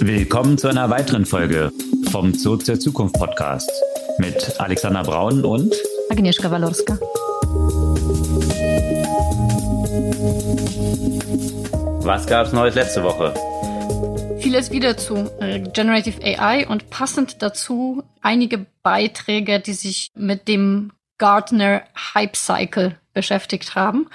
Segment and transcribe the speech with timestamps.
[0.00, 1.72] Willkommen zu einer weiteren Folge
[2.10, 3.70] vom Zoo zur Zukunft Podcast
[4.18, 5.74] mit Alexander Braun und
[6.10, 6.98] Agnieszka Walorska.
[12.04, 13.34] Was gab es Neues letzte Woche?
[14.40, 20.92] Vieles wieder zu äh, Generative AI und passend dazu einige Beiträge, die sich mit dem
[21.18, 21.82] Gartner
[22.14, 24.08] Hype Cycle beschäftigt haben.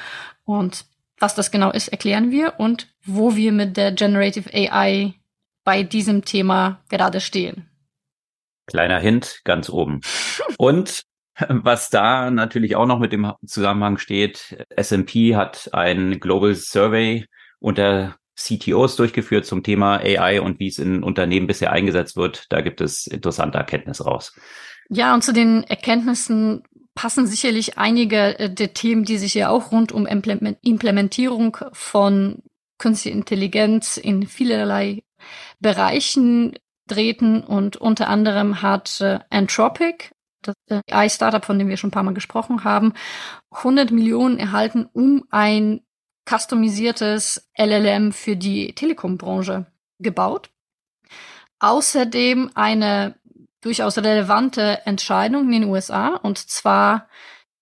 [0.46, 0.86] Und
[1.20, 5.14] was das genau ist, erklären wir und wo wir mit der Generative AI
[5.64, 7.70] bei diesem Thema gerade stehen.
[8.68, 10.02] Kleiner Hint ganz oben.
[10.58, 11.04] Und
[11.48, 17.26] was da natürlich auch noch mit dem Zusammenhang steht, S&P hat ein Global Survey
[17.60, 22.46] unter CTOs durchgeführt zum Thema AI und wie es in Unternehmen bisher eingesetzt wird.
[22.50, 24.34] Da gibt es interessante Erkenntnisse raus.
[24.90, 26.64] Ja, und zu den Erkenntnissen
[26.96, 32.42] passen sicherlich einige äh, der Themen, die sich ja auch rund um Implementierung von
[32.82, 35.04] künstliche Intelligenz in vielerlei
[35.60, 40.10] Bereichen drehten und unter anderem hat äh, Anthropic,
[40.42, 42.94] das äh, AI-Startup, von dem wir schon ein paar Mal gesprochen haben,
[43.52, 45.82] 100 Millionen erhalten, um ein
[46.28, 49.68] customisiertes LLM für die Telekombranche
[50.00, 50.50] gebaut.
[51.60, 53.16] Außerdem eine
[53.62, 57.08] durchaus relevante Entscheidung in den USA, und zwar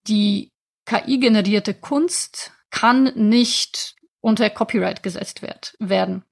[0.08, 0.54] die
[0.86, 6.24] KI-generierte Kunst kann nicht unter Copyright gesetzt wird, werden.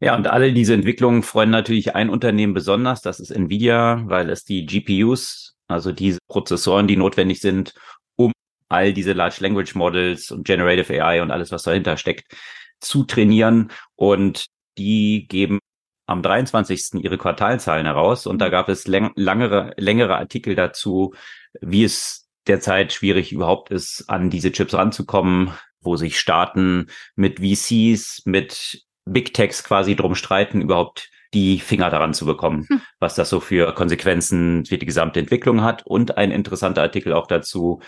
[0.00, 4.44] Ja, und alle diese Entwicklungen freuen natürlich ein Unternehmen besonders, das ist Nvidia, weil es
[4.44, 7.74] die GPUs, also diese Prozessoren, die notwendig sind,
[8.16, 8.32] um
[8.68, 12.34] all diese Large Language Models und Generative AI und alles, was dahinter steckt,
[12.80, 13.70] zu trainieren.
[13.96, 15.58] Und die geben
[16.06, 17.02] am 23.
[17.02, 18.26] ihre Quartalzahlen heraus.
[18.26, 21.14] Und da gab es längere, längere Artikel dazu,
[21.60, 25.52] wie es derzeit schwierig überhaupt ist, an diese Chips ranzukommen,
[25.84, 32.14] wo sich Staaten mit VCs, mit Big Techs quasi drum streiten, überhaupt die Finger daran
[32.14, 32.80] zu bekommen, hm.
[33.00, 35.84] was das so für Konsequenzen für die gesamte Entwicklung hat.
[35.84, 37.80] Und ein interessanter Artikel auch dazu,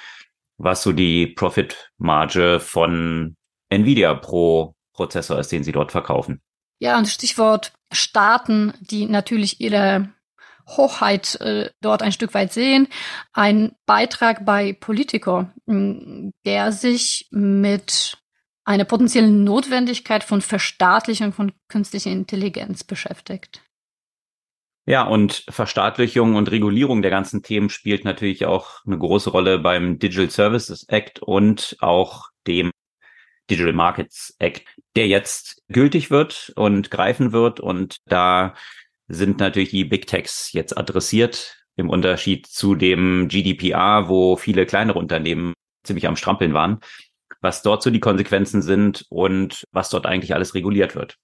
[0.59, 3.37] was so die Profitmarge von
[3.69, 6.41] Nvidia pro Prozessor ist, den sie dort verkaufen.
[6.79, 10.09] Ja, und Stichwort Staaten, die natürlich ihre
[10.69, 12.89] Hochheit äh, dort ein Stück weit sehen.
[13.33, 18.19] Ein Beitrag bei Politico, der sich mit
[18.65, 23.63] einer potenziellen Notwendigkeit von Verstaatlichung von künstlicher Intelligenz beschäftigt.
[24.89, 29.99] Ja, und Verstaatlichung und Regulierung der ganzen Themen spielt natürlich auch eine große Rolle beim
[29.99, 32.71] Digital Services Act und auch dem
[33.51, 37.59] Digital Markets Act, der jetzt gültig wird und greifen wird.
[37.59, 38.55] Und da
[39.09, 44.99] sind natürlich die Big Techs jetzt adressiert, im Unterschied zu dem GDPR, wo viele kleinere
[44.99, 45.53] Unternehmen
[45.85, 46.81] ziemlich am Strampeln waren,
[47.41, 51.17] was dort so die Konsequenzen sind und was dort eigentlich alles reguliert wird.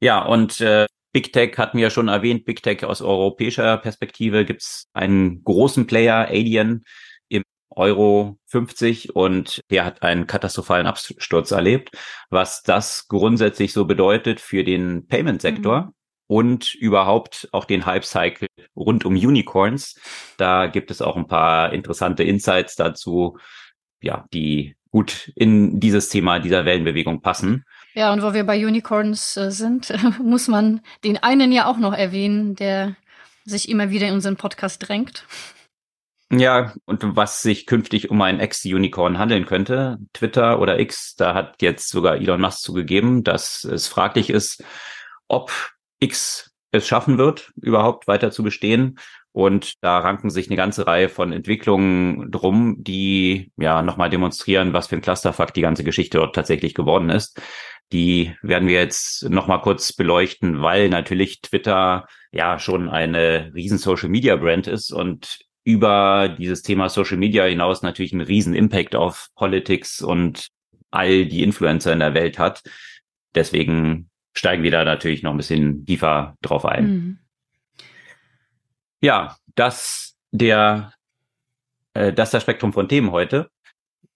[0.00, 2.44] Ja, und äh, Big Tech hatten wir ja schon erwähnt.
[2.44, 6.84] Big Tech aus europäischer Perspektive gibt's einen großen Player, Alien,
[7.70, 11.90] Euro 50 und der hat einen katastrophalen Absturz erlebt,
[12.28, 15.82] was das grundsätzlich so bedeutet für den Payment-Sektor.
[15.82, 15.92] Mhm.
[16.30, 18.46] Und überhaupt auch den Hype-Cycle
[18.76, 19.98] rund um Unicorns.
[20.36, 23.36] Da gibt es auch ein paar interessante Insights dazu,
[24.00, 27.64] ja, die gut in dieses Thema dieser Wellenbewegung passen.
[27.94, 29.92] Ja, und wo wir bei Unicorns äh, sind,
[30.22, 32.94] muss man den einen ja auch noch erwähnen, der
[33.44, 35.26] sich immer wieder in unseren Podcast drängt.
[36.30, 41.60] Ja, und was sich künftig um ein Ex-Unicorn handeln könnte, Twitter oder X, da hat
[41.60, 44.62] jetzt sogar Elon Musk zugegeben, dass es fraglich ist,
[45.26, 45.50] ob
[46.00, 48.98] X es schaffen wird, überhaupt weiter zu bestehen.
[49.32, 54.88] Und da ranken sich eine ganze Reihe von Entwicklungen drum, die ja nochmal demonstrieren, was
[54.88, 57.40] für ein Clusterfuck die ganze Geschichte dort tatsächlich geworden ist.
[57.92, 64.08] Die werden wir jetzt nochmal kurz beleuchten, weil natürlich Twitter ja schon eine riesen Social
[64.08, 69.28] Media Brand ist und über dieses Thema Social Media hinaus natürlich einen riesen Impact auf
[69.36, 70.48] Politics und
[70.90, 72.62] all die Influencer in der Welt hat.
[73.34, 74.09] Deswegen
[74.40, 76.84] steigen wir da natürlich noch ein bisschen tiefer drauf ein.
[76.86, 77.18] Mhm.
[79.02, 80.94] Ja, das der
[81.92, 83.50] äh, das das Spektrum von Themen heute.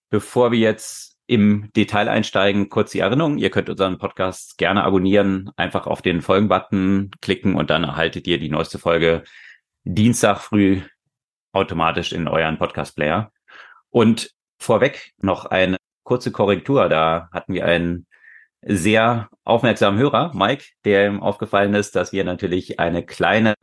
[0.08, 5.50] Bevor wir jetzt im Detail einsteigen, kurz die Erinnerung, ihr könnt unseren Podcast gerne abonnieren,
[5.56, 9.24] einfach auf den Folgen-Button klicken und dann erhaltet ihr die neueste Folge
[9.84, 10.80] Dienstag früh
[11.52, 13.30] automatisch in euren Podcast-Player.
[13.90, 16.88] Und vorweg noch eine kurze Korrektur.
[16.88, 18.06] Da hatten wir einen
[18.66, 23.54] sehr aufmerksamen Hörer, Mike, der ihm aufgefallen ist, dass wir natürlich eine kleine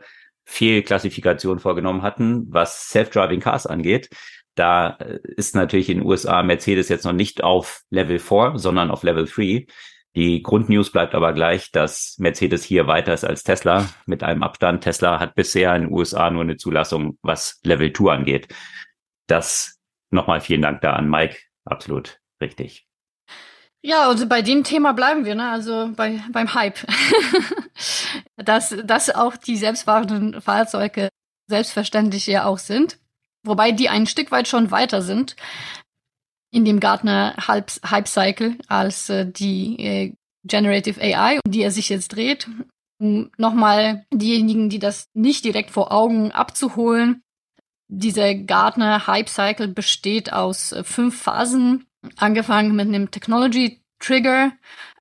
[0.45, 4.09] Fehlklassifikation vorgenommen hatten, was Self-Driving Cars angeht.
[4.55, 9.03] Da ist natürlich in den USA Mercedes jetzt noch nicht auf Level 4, sondern auf
[9.03, 9.65] Level 3.
[10.15, 14.83] Die Grundnews bleibt aber gleich, dass Mercedes hier weiter ist als Tesla mit einem Abstand.
[14.83, 18.53] Tesla hat bisher in den USA nur eine Zulassung, was Level 2 angeht.
[19.27, 21.37] Das nochmal vielen Dank da an Mike.
[21.63, 22.90] Absolut richtig.
[23.83, 25.49] Ja, also bei dem Thema bleiben wir, ne?
[25.49, 26.79] Also bei, beim Hype.
[28.37, 31.09] dass, dass auch die selbstfahrenden Fahrzeuge
[31.47, 32.99] selbstverständlich ja auch sind.
[33.43, 35.35] Wobei die ein Stück weit schon weiter sind
[36.51, 40.13] in dem Gartner Hype Cycle als äh, die äh,
[40.43, 42.47] Generative AI, um die er sich jetzt dreht.
[42.99, 47.23] Um nochmal diejenigen, die das nicht direkt vor Augen abzuholen.
[47.87, 51.85] Dieser Gartner Hype Cycle besteht aus äh, fünf Phasen,
[52.17, 54.51] angefangen mit einem Technology Trigger,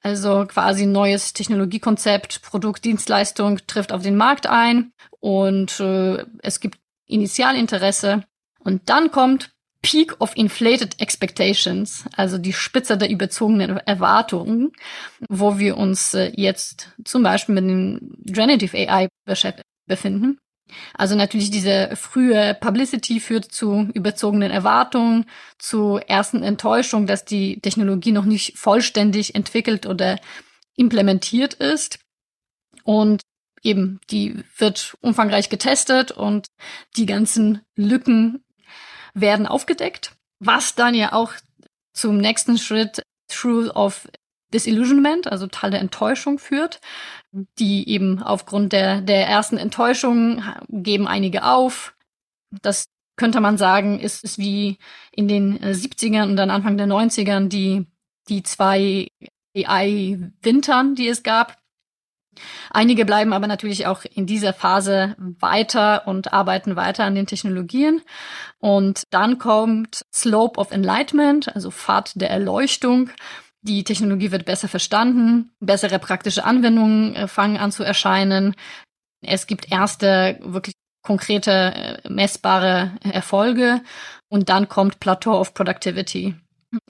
[0.03, 6.79] also quasi neues Technologiekonzept, Produkt, Dienstleistung trifft auf den Markt ein und äh, es gibt
[7.07, 8.25] Initialinteresse.
[8.63, 9.53] Und dann kommt
[9.83, 14.73] Peak of Inflated Expectations, also die Spitze der überzogenen Erwartungen,
[15.29, 19.09] wo wir uns äh, jetzt zum Beispiel mit dem Generative AI
[19.87, 20.39] befinden.
[20.95, 25.27] Also natürlich diese frühe Publicity führt zu überzogenen Erwartungen,
[25.59, 30.19] zu ersten Enttäuschungen, dass die Technologie noch nicht vollständig entwickelt oder
[30.77, 31.99] implementiert ist.
[32.85, 33.23] Und
[33.63, 36.47] eben, die wird umfangreich getestet und
[36.97, 38.45] die ganzen Lücken
[39.15, 41.33] werden aufgedeckt, was dann ja auch
[41.93, 44.09] zum nächsten Schritt Truth of
[44.53, 46.81] Disillusionment, also Teil der Enttäuschung führt,
[47.33, 51.95] die eben aufgrund der, der ersten Enttäuschung geben einige auf.
[52.63, 52.87] Das
[53.17, 54.79] könnte man sagen, ist, ist wie
[55.13, 57.87] in den 70ern und dann Anfang der 90ern die,
[58.29, 59.09] die zwei
[59.55, 61.61] AI-Wintern, die es gab.
[62.71, 68.03] Einige bleiben aber natürlich auch in dieser Phase weiter und arbeiten weiter an den Technologien.
[68.59, 73.11] Und dann kommt Slope of Enlightenment, also Pfad der Erleuchtung.
[73.63, 78.55] Die Technologie wird besser verstanden, bessere praktische Anwendungen äh, fangen an zu erscheinen.
[79.23, 83.83] Es gibt erste wirklich konkrete, äh, messbare Erfolge
[84.29, 86.35] und dann kommt Plateau of Productivity.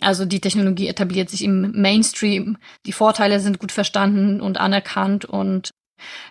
[0.01, 5.71] Also die Technologie etabliert sich im Mainstream, die Vorteile sind gut verstanden und anerkannt und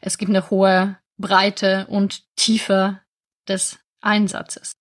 [0.01, 2.99] es gibt eine hohe Breite und Tiefe
[3.47, 4.73] des Einsatzes.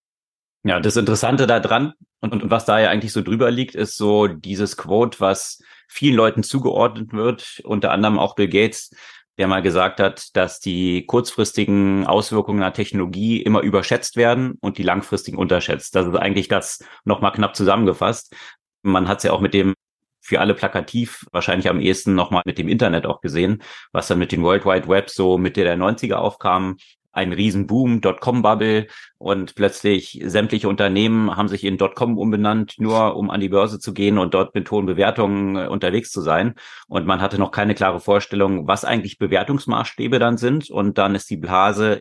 [0.65, 4.27] Ja, das Interessante daran und, und, was da ja eigentlich so drüber liegt, ist so
[4.27, 8.91] dieses Quote, was vielen Leuten zugeordnet wird, unter anderem auch Bill Gates,
[9.39, 14.83] der mal gesagt hat, dass die kurzfristigen Auswirkungen der Technologie immer überschätzt werden und die
[14.83, 15.95] langfristigen unterschätzt.
[15.95, 18.35] Das ist eigentlich das nochmal knapp zusammengefasst.
[18.83, 19.75] Man hat es ja auch mit dem
[20.21, 23.63] für alle plakativ wahrscheinlich am ehesten nochmal mit dem Internet auch gesehen,
[23.93, 26.77] was dann mit dem World Wide Web so Mitte der 90er aufkam,
[27.19, 28.87] ein Riesenboom, Dotcom-Bubble
[29.19, 33.93] und plötzlich sämtliche Unternehmen haben sich in Dotcom umbenannt, nur um an die Börse zu
[33.93, 36.55] gehen und dort mit hohen Bewertungen äh, unterwegs zu sein.
[36.87, 40.71] Und man hatte noch keine klare Vorstellung, was eigentlich Bewertungsmaßstäbe dann sind.
[40.71, 41.99] Und dann ist die Blase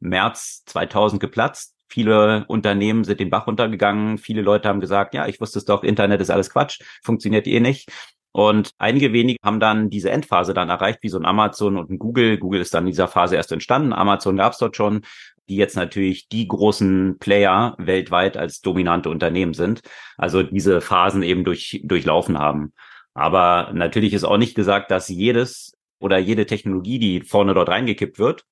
[0.00, 1.74] März 2000 geplatzt.
[1.88, 4.18] Viele Unternehmen sind den Bach runtergegangen.
[4.18, 7.60] Viele Leute haben gesagt, ja, ich wusste es doch, Internet ist alles Quatsch, funktioniert eh
[7.60, 7.90] nicht.
[8.38, 11.98] Und einige wenige haben dann diese Endphase dann erreicht, wie so ein Amazon und ein
[11.98, 12.38] Google.
[12.38, 13.92] Google ist dann in dieser Phase erst entstanden.
[13.92, 15.00] Amazon gab es dort schon,
[15.48, 19.80] die jetzt natürlich die großen Player weltweit als dominante Unternehmen sind.
[20.16, 22.74] Also diese Phasen eben durch, durchlaufen haben.
[23.12, 28.20] Aber natürlich ist auch nicht gesagt, dass jedes oder jede Technologie, die vorne dort reingekippt
[28.20, 28.44] wird,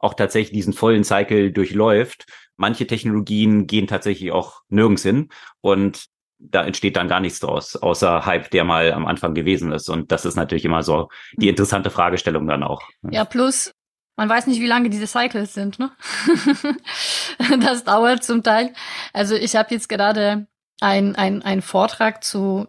[0.00, 2.26] auch tatsächlich diesen vollen Cycle durchläuft.
[2.56, 5.28] Manche Technologien gehen tatsächlich auch nirgends hin.
[5.60, 9.88] Und da entsteht dann gar nichts draus, außer Hype, der mal am Anfang gewesen ist.
[9.88, 11.50] Und das ist natürlich immer so die hm.
[11.50, 12.82] interessante Fragestellung dann auch.
[13.10, 13.72] Ja, plus,
[14.16, 15.90] man weiß nicht, wie lange diese Cycles sind, ne?
[17.60, 18.72] das dauert zum Teil.
[19.12, 20.46] Also ich habe jetzt gerade
[20.80, 22.66] ein, ein, ein Vortrag zu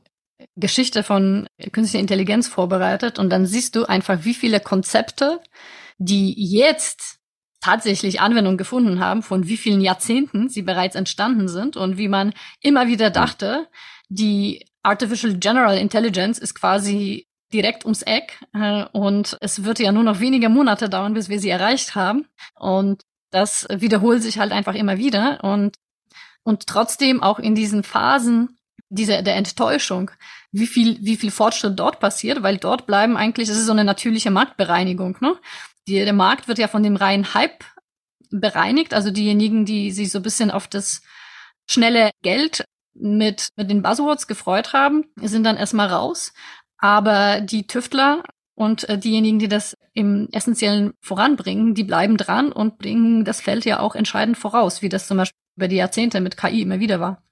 [0.55, 5.41] Geschichte von künstlicher Intelligenz vorbereitet und dann siehst du einfach, wie viele Konzepte,
[5.97, 7.18] die jetzt
[7.61, 12.33] tatsächlich Anwendung gefunden haben, von wie vielen Jahrzehnten sie bereits entstanden sind und wie man
[12.61, 13.67] immer wieder dachte,
[14.07, 20.03] die Artificial General Intelligence ist quasi direkt ums Eck äh, und es wird ja nur
[20.03, 22.27] noch wenige Monate dauern, bis wir sie erreicht haben.
[22.55, 25.43] Und das wiederholt sich halt einfach immer wieder.
[25.43, 25.77] Und
[26.43, 28.57] und trotzdem auch in diesen Phasen
[28.89, 30.09] dieser der Enttäuschung,
[30.51, 33.83] wie viel wie viel Fortschritt dort passiert, weil dort bleiben eigentlich, es ist so eine
[33.83, 35.35] natürliche Marktbereinigung, ne?
[35.89, 37.63] Die, der Markt wird ja von dem reinen Hype
[38.29, 38.93] bereinigt.
[38.93, 41.01] Also diejenigen, die sich so ein bisschen auf das
[41.67, 46.33] schnelle Geld mit, mit den Buzzwords gefreut haben, sind dann erstmal raus.
[46.77, 48.23] Aber die Tüftler
[48.55, 53.65] und äh, diejenigen, die das im Essentiellen voranbringen, die bleiben dran und bringen das Feld
[53.65, 56.99] ja auch entscheidend voraus, wie das zum Beispiel über die Jahrzehnte mit KI immer wieder
[56.99, 57.23] war.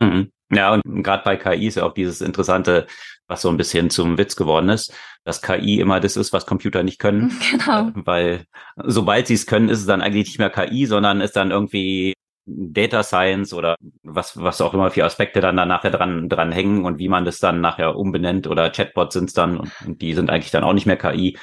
[0.00, 0.30] Mhm.
[0.50, 2.86] Ja, und gerade bei KI ist ja auch dieses interessante
[3.28, 4.92] was so ein bisschen zum Witz geworden ist,
[5.24, 7.32] dass KI immer das ist, was Computer nicht können.
[7.50, 7.88] Genau.
[7.88, 8.44] Äh, weil
[8.84, 12.14] sobald sie es können, ist es dann eigentlich nicht mehr KI, sondern ist dann irgendwie
[12.46, 16.84] Data Science oder was, was auch immer für Aspekte dann da nachher dran, dran hängen
[16.84, 20.14] und wie man das dann nachher umbenennt oder Chatbots sind es dann und, und, die
[20.14, 21.36] sind eigentlich dann auch nicht mehr KI.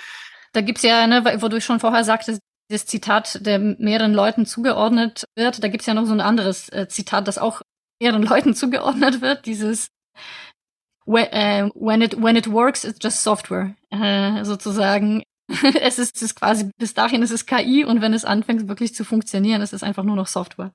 [0.53, 5.25] Da gibt's ja, ne, wo du schon vorher sagtest, das Zitat, der mehreren Leuten zugeordnet
[5.35, 7.61] wird, da gibt's ja noch so ein anderes äh, Zitat, das auch
[8.01, 9.89] mehreren Leuten zugeordnet wird, dieses
[11.05, 15.24] when, uh, when it when it works, it's just software, äh, sozusagen.
[15.81, 18.95] es ist, es ist quasi bis dahin ist es KI und wenn es anfängt wirklich
[18.95, 20.72] zu funktionieren, ist es einfach nur noch Software.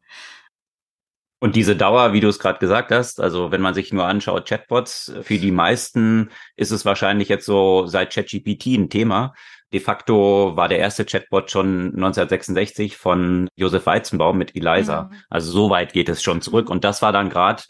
[1.41, 4.49] Und diese Dauer, wie du es gerade gesagt hast, also wenn man sich nur anschaut,
[4.49, 9.35] Chatbots, für die meisten ist es wahrscheinlich jetzt so seit ChatGPT ein Thema.
[9.73, 14.93] De facto war der erste Chatbot schon 1966 von Josef Weizenbaum mit Eliza.
[14.93, 15.19] Ja.
[15.29, 16.71] Also so weit geht es schon zurück.
[16.71, 17.63] Und das war dann gerade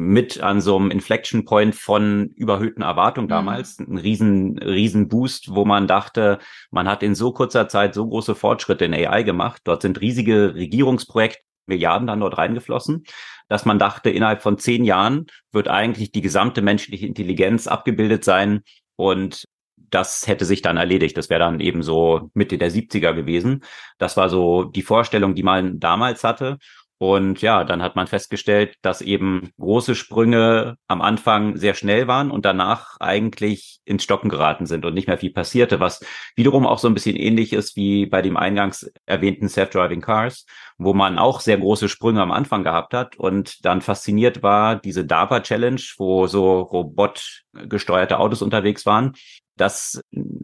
[0.00, 3.30] mit an so einem Inflection Point von überhöhten Erwartungen mhm.
[3.30, 6.38] damals, ein riesen, riesen Boost, wo man dachte,
[6.70, 9.60] man hat in so kurzer Zeit so große Fortschritte in AI gemacht.
[9.64, 13.04] Dort sind riesige Regierungsprojekte, Milliarden dann dort reingeflossen,
[13.48, 18.62] dass man dachte, innerhalb von zehn Jahren wird eigentlich die gesamte menschliche Intelligenz abgebildet sein
[18.96, 19.44] und
[19.90, 21.16] das hätte sich dann erledigt.
[21.16, 23.64] Das wäre dann eben so Mitte der 70er gewesen.
[23.98, 26.58] Das war so die Vorstellung, die man damals hatte.
[27.00, 32.32] Und ja, dann hat man festgestellt, dass eben große Sprünge am Anfang sehr schnell waren
[32.32, 36.80] und danach eigentlich ins Stocken geraten sind und nicht mehr viel passierte, was wiederum auch
[36.80, 40.44] so ein bisschen ähnlich ist wie bei dem eingangs erwähnten Self-Driving Cars,
[40.76, 45.04] wo man auch sehr große Sprünge am Anfang gehabt hat und dann fasziniert war diese
[45.04, 49.12] DARPA Challenge, wo so robotgesteuerte Autos unterwegs waren,
[49.56, 50.00] dass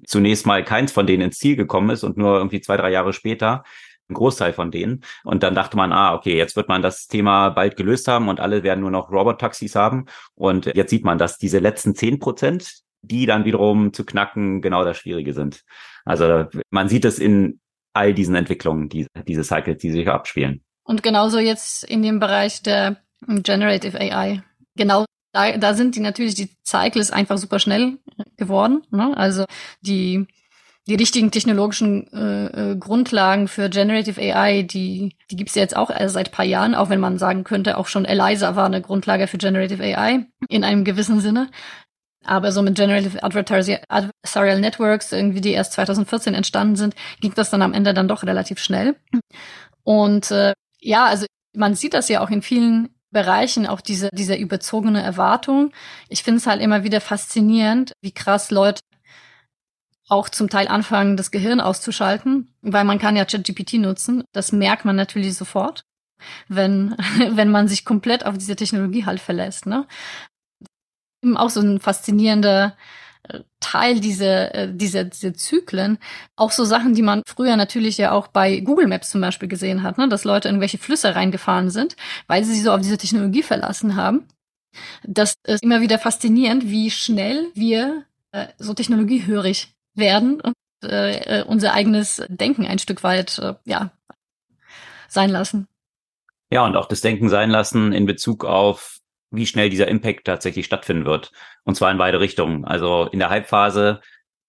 [0.06, 3.12] zunächst mal keins von denen ins Ziel gekommen ist und nur irgendwie zwei, drei Jahre
[3.12, 3.64] später
[4.12, 5.02] Großteil von denen.
[5.24, 8.40] Und dann dachte man, ah, okay, jetzt wird man das Thema bald gelöst haben und
[8.40, 10.06] alle werden nur noch Robot-Taxis haben.
[10.34, 14.84] Und jetzt sieht man, dass diese letzten zehn Prozent, die dann wiederum zu knacken, genau
[14.84, 15.62] das Schwierige sind.
[16.04, 17.60] Also man sieht es in
[17.94, 20.62] all diesen Entwicklungen, die, diese Cycles, die sich abspielen.
[20.84, 24.42] Und genauso jetzt in dem Bereich der Generative AI.
[24.76, 27.98] Genau da, da sind die natürlich, die Cycles einfach super schnell
[28.36, 28.82] geworden.
[28.90, 29.16] Ne?
[29.16, 29.44] Also
[29.80, 30.26] die
[30.86, 35.90] die richtigen technologischen äh, äh, Grundlagen für Generative AI, die, die gibt's ja jetzt auch
[35.90, 39.26] erst seit paar Jahren, auch wenn man sagen könnte, auch schon ELIZA war eine Grundlage
[39.26, 41.50] für Generative AI in einem gewissen Sinne.
[42.24, 47.62] Aber so mit Generative Adversarial Networks, irgendwie die erst 2014 entstanden sind, ging das dann
[47.62, 48.96] am Ende dann doch relativ schnell.
[49.84, 54.34] Und äh, ja, also man sieht das ja auch in vielen Bereichen, auch diese, diese
[54.34, 55.72] überzogene Erwartung.
[56.08, 58.80] Ich finde es halt immer wieder faszinierend, wie krass Leute
[60.08, 64.24] auch zum Teil anfangen, das Gehirn auszuschalten, weil man kann ja ChatGPT nutzen.
[64.32, 65.84] Das merkt man natürlich sofort,
[66.48, 66.96] wenn,
[67.30, 69.66] wenn man sich komplett auf diese Technologie halt verlässt.
[69.66, 69.86] Ne?
[71.22, 72.76] Eben auch so ein faszinierender
[73.28, 75.98] äh, Teil dieser, äh, dieser, dieser Zyklen.
[76.36, 79.82] Auch so Sachen, die man früher natürlich ja auch bei Google Maps zum Beispiel gesehen
[79.82, 80.08] hat, ne?
[80.08, 81.96] dass Leute in irgendwelche Flüsse reingefahren sind,
[82.26, 84.28] weil sie sich so auf diese Technologie verlassen haben.
[85.04, 91.44] Das ist immer wieder faszinierend, wie schnell wir äh, so technologiehörig werden und äh, äh,
[91.44, 93.90] unser eigenes Denken ein Stück weit äh, ja
[95.08, 95.68] sein lassen.
[96.50, 98.98] Ja, und auch das Denken sein lassen in Bezug auf,
[99.30, 101.32] wie schnell dieser Impact tatsächlich stattfinden wird.
[101.64, 102.64] Und zwar in beide Richtungen.
[102.64, 104.00] Also in der Halbphase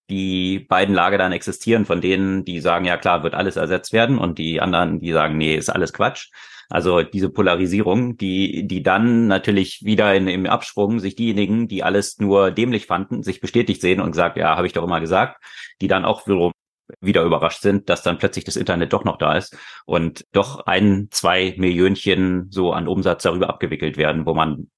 [0.10, 4.20] die beiden Lager dann existieren, von denen, die sagen, ja klar, wird alles ersetzt werden
[4.20, 6.30] und die anderen, die sagen, nee, ist alles Quatsch.
[6.70, 12.20] Also diese Polarisierung, die, die dann natürlich wieder in, im Absprung sich diejenigen, die alles
[12.20, 15.44] nur dämlich fanden, sich bestätigt sehen und gesagt, ja, habe ich doch immer gesagt,
[15.82, 16.52] die dann auch wiederum
[17.00, 21.08] wieder überrascht sind, dass dann plötzlich das Internet doch noch da ist und doch ein,
[21.12, 24.70] zwei Millionchen so an Umsatz darüber abgewickelt werden, wo man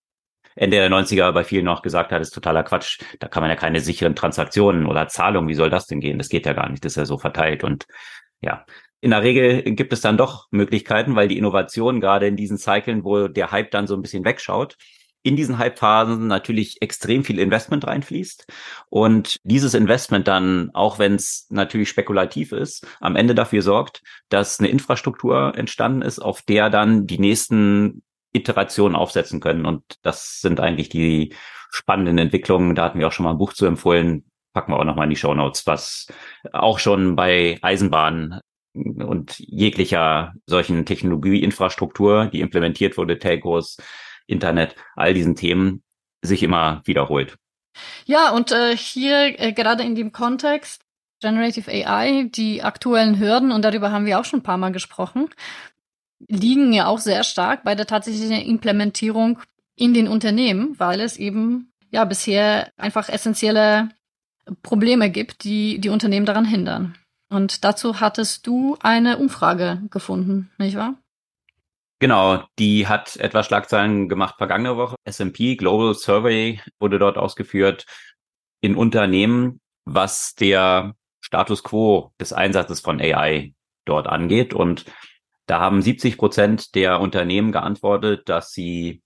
[0.56, 3.00] Ende der 90er bei vielen noch gesagt hat, ist totaler Quatsch.
[3.20, 5.48] Da kann man ja keine sicheren Transaktionen oder Zahlungen.
[5.48, 6.17] Wie soll das denn gehen?
[6.17, 6.84] Das geht ja gar nicht.
[6.84, 7.63] Das ist ja so verteilt.
[7.63, 7.86] Und
[8.41, 8.65] ja,
[9.01, 13.03] in der Regel gibt es dann doch Möglichkeiten, weil die Innovation gerade in diesen Zyklen,
[13.03, 14.75] wo der Hype dann so ein bisschen wegschaut,
[15.23, 18.45] in diesen Hype-Phasen natürlich extrem viel Investment reinfließt
[18.89, 24.59] und dieses Investment dann, auch wenn es natürlich spekulativ ist, am Ende dafür sorgt, dass
[24.59, 29.65] eine Infrastruktur entstanden ist, auf der dann die nächsten Iterationen aufsetzen können.
[29.65, 31.35] Und das sind eigentlich die
[31.71, 32.75] spannenden Entwicklungen.
[32.75, 34.31] Da hatten wir auch schon mal ein Buch zu empfohlen.
[34.53, 36.07] Packen wir auch nochmal in die Show Notes, was
[36.53, 38.39] auch schon bei Eisenbahnen
[39.03, 43.77] und jeglicher solchen Technologieinfrastruktur, die implementiert wurde, Telcos,
[44.27, 45.84] Internet, all diesen Themen,
[46.22, 47.38] sich immer wiederholt.
[48.05, 50.81] Ja, und äh, hier äh, gerade in dem Kontext
[51.19, 55.29] Generative AI, die aktuellen Hürden, und darüber haben wir auch schon ein paar Mal gesprochen,
[56.27, 59.39] liegen ja auch sehr stark bei der tatsächlichen Implementierung
[59.75, 63.89] in den Unternehmen, weil es eben ja bisher einfach essentielle
[64.63, 66.96] Probleme gibt, die die Unternehmen daran hindern.
[67.29, 70.96] Und dazu hattest du eine Umfrage gefunden, nicht wahr?
[72.00, 74.96] Genau, die hat etwas Schlagzeilen gemacht vergangene Woche.
[75.03, 77.86] S&P Global Survey wurde dort ausgeführt
[78.62, 83.53] in Unternehmen, was der Status quo des Einsatzes von AI
[83.86, 84.53] dort angeht.
[84.53, 84.86] Und
[85.48, 89.01] da haben 70 Prozent der Unternehmen geantwortet, dass sie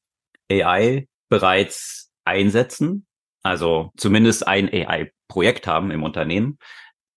[0.52, 3.06] AI bereits einsetzen,
[3.42, 6.58] also zumindest ein AI-Projekt haben im Unternehmen.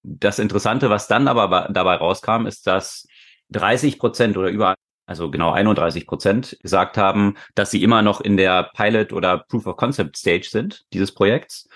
[0.07, 3.07] Das Interessante, was dann aber dabei rauskam, ist, dass
[3.51, 4.75] 30 Prozent oder über,
[5.07, 9.67] also genau 31 Prozent gesagt haben, dass sie immer noch in der Pilot oder Proof
[9.67, 11.69] of Concept Stage sind dieses Projekts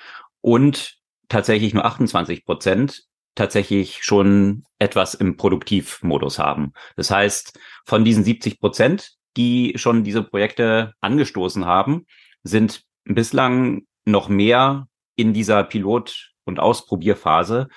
[0.43, 3.05] und tatsächlich nur 28 Prozent
[3.35, 6.73] tatsächlich schon etwas im Produktivmodus haben.
[6.97, 12.05] Das heißt, von diesen 70 Prozent, die schon diese Projekte angestoßen haben,
[12.43, 17.69] sind bislang noch mehr in dieser Pilot- und Ausprobierphase,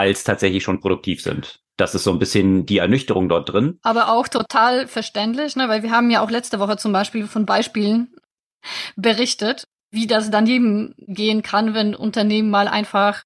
[0.00, 1.60] als tatsächlich schon produktiv sind.
[1.76, 3.78] Das ist so ein bisschen die Ernüchterung dort drin.
[3.82, 5.68] Aber auch total verständlich, ne?
[5.68, 8.14] weil wir haben ja auch letzte Woche zum Beispiel von Beispielen
[8.96, 13.22] berichtet, wie das daneben gehen kann, wenn Unternehmen mal einfach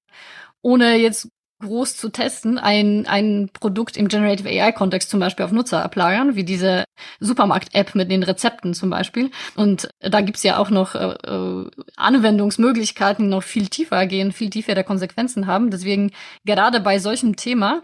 [0.61, 1.29] ohne jetzt
[1.61, 6.43] groß zu testen, ein, ein Produkt im Generative AI-Kontext zum Beispiel auf Nutzer ablagern, wie
[6.43, 6.83] diese
[7.19, 9.31] Supermarkt-App mit den Rezepten zum Beispiel.
[9.55, 14.49] Und da gibt's ja auch noch äh, äh, Anwendungsmöglichkeiten, die noch viel tiefer gehen, viel
[14.49, 15.71] tiefer der Konsequenzen haben.
[15.71, 16.11] Deswegen
[16.45, 17.83] gerade bei solchem Thema,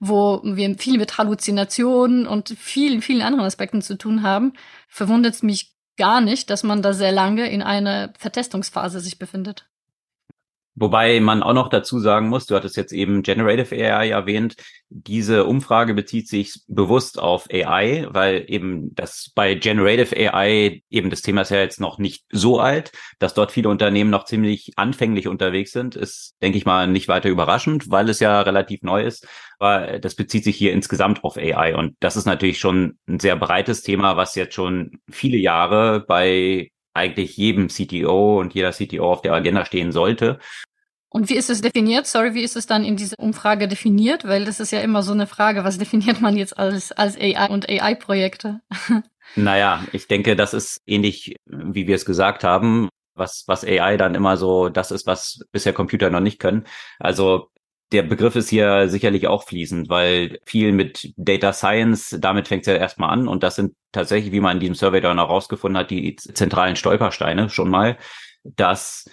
[0.00, 4.54] wo wir viel mit Halluzinationen und vielen, vielen anderen Aspekten zu tun haben,
[4.88, 9.66] verwundert es mich gar nicht, dass man da sehr lange in einer Vertestungsphase sich befindet.
[10.76, 14.56] Wobei man auch noch dazu sagen muss, du hattest jetzt eben Generative AI erwähnt,
[14.88, 21.22] diese Umfrage bezieht sich bewusst auf AI, weil eben das bei Generative AI eben das
[21.22, 22.90] Thema ist ja jetzt noch nicht so alt,
[23.20, 27.28] dass dort viele Unternehmen noch ziemlich anfänglich unterwegs sind, ist, denke ich mal, nicht weiter
[27.28, 29.28] überraschend, weil es ja relativ neu ist.
[29.60, 33.36] Aber das bezieht sich hier insgesamt auf AI und das ist natürlich schon ein sehr
[33.36, 39.22] breites Thema, was jetzt schon viele Jahre bei eigentlich jedem CTO und jeder CTO auf
[39.22, 40.38] der Agenda stehen sollte.
[41.10, 42.06] Und wie ist es definiert?
[42.06, 44.26] Sorry, wie ist es dann in dieser Umfrage definiert?
[44.26, 47.48] Weil das ist ja immer so eine Frage, was definiert man jetzt als, als AI
[47.50, 48.60] und AI-Projekte?
[49.36, 54.14] Naja, ich denke, das ist ähnlich, wie wir es gesagt haben, was, was AI dann
[54.14, 56.66] immer so das ist, was bisher Computer noch nicht können.
[56.98, 57.50] Also
[57.94, 62.66] der Begriff ist hier sicherlich auch fließend, weil viel mit Data Science, damit fängt es
[62.66, 65.78] ja erstmal an und das sind tatsächlich, wie man in diesem Survey dann auch rausgefunden
[65.78, 67.96] hat, die zentralen Stolpersteine schon mal,
[68.42, 69.08] dass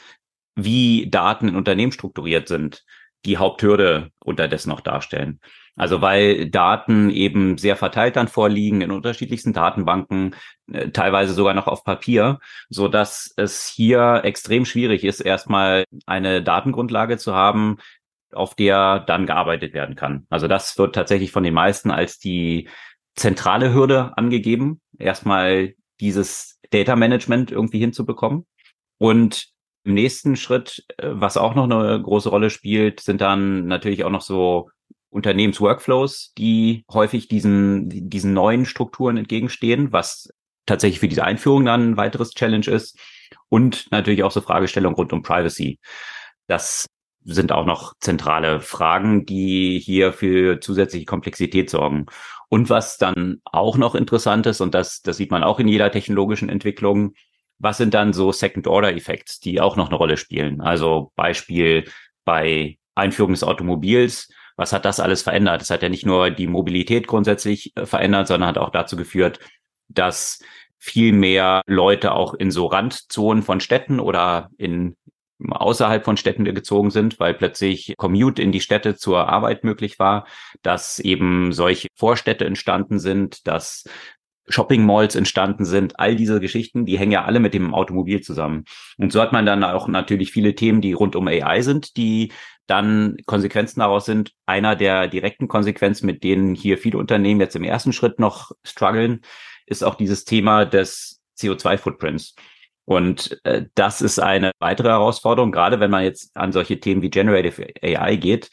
[0.55, 2.83] wie Daten in Unternehmen strukturiert sind,
[3.25, 5.39] die Haupthürde unterdessen noch darstellen.
[5.75, 10.35] Also weil Daten eben sehr verteilt dann vorliegen in unterschiedlichsten Datenbanken,
[10.71, 12.39] äh, teilweise sogar noch auf Papier,
[12.69, 17.77] so dass es hier extrem schwierig ist, erstmal eine Datengrundlage zu haben,
[18.33, 20.25] auf der dann gearbeitet werden kann.
[20.29, 22.69] Also das wird tatsächlich von den meisten als die
[23.15, 28.45] zentrale Hürde angegeben, erstmal dieses Data Management irgendwie hinzubekommen.
[28.97, 29.47] Und
[29.83, 34.09] im nächsten Schritt, äh, was auch noch eine große Rolle spielt, sind dann natürlich auch
[34.09, 34.69] noch so
[35.09, 40.29] Unternehmensworkflows, die häufig diesen, diesen neuen Strukturen entgegenstehen, was
[40.65, 42.97] tatsächlich für diese Einführung dann ein weiteres Challenge ist.
[43.49, 45.79] Und natürlich auch so Fragestellungen rund um Privacy.
[46.47, 46.85] Das
[47.23, 52.07] sind auch noch zentrale Fragen, die hier für zusätzliche Komplexität sorgen.
[52.49, 55.91] Und was dann auch noch interessant ist, und das, das sieht man auch in jeder
[55.91, 57.13] technologischen Entwicklung,
[57.59, 60.61] was sind dann so Second-Order-Effects, die auch noch eine Rolle spielen?
[60.61, 61.85] Also Beispiel
[62.25, 64.29] bei Einführung des Automobils.
[64.57, 65.61] Was hat das alles verändert?
[65.61, 69.39] Es hat ja nicht nur die Mobilität grundsätzlich äh, verändert, sondern hat auch dazu geführt,
[69.87, 70.39] dass
[70.77, 74.97] viel mehr Leute auch in so Randzonen von Städten oder in
[75.49, 80.27] außerhalb von Städten gezogen sind, weil plötzlich Commute in die Städte zur Arbeit möglich war,
[80.61, 83.85] dass eben solche Vorstädte entstanden sind, dass
[84.47, 88.65] Shopping Malls entstanden sind, all diese Geschichten, die hängen ja alle mit dem Automobil zusammen.
[88.97, 92.31] Und so hat man dann auch natürlich viele Themen, die rund um AI sind, die
[92.67, 94.31] dann Konsequenzen daraus sind.
[94.45, 99.21] Einer der direkten Konsequenzen, mit denen hier viele Unternehmen jetzt im ersten Schritt noch strugglen,
[99.65, 102.35] ist auch dieses Thema des CO2-Footprints.
[102.85, 107.09] Und äh, das ist eine weitere Herausforderung, gerade wenn man jetzt an solche Themen wie
[107.09, 108.49] Generative AI geht,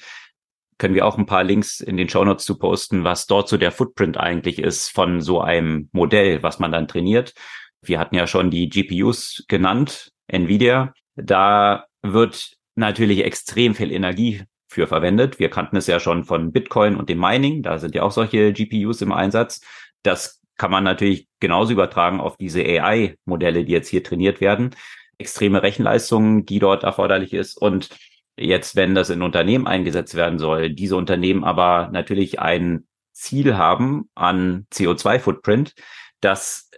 [0.78, 3.56] können wir auch ein paar Links in den Show Notes zu posten, was dort so
[3.56, 7.34] der Footprint eigentlich ist von so einem Modell, was man dann trainiert.
[7.82, 10.94] Wir hatten ja schon die GPUs genannt, Nvidia.
[11.16, 15.38] Da wird natürlich extrem viel Energie für verwendet.
[15.38, 17.62] Wir kannten es ja schon von Bitcoin und dem Mining.
[17.62, 19.60] Da sind ja auch solche GPUs im Einsatz.
[20.02, 24.75] Das kann man natürlich genauso übertragen auf diese AI-Modelle, die jetzt hier trainiert werden.
[25.18, 27.57] extreme Rechenleistung, die dort erforderlich ist.
[27.57, 27.88] Und
[28.37, 34.09] jetzt, wenn das in Unternehmen eingesetzt werden soll, diese Unternehmen aber natürlich ein Ziel haben
[34.14, 35.75] an CO2-Footprint,
[36.21, 36.71] das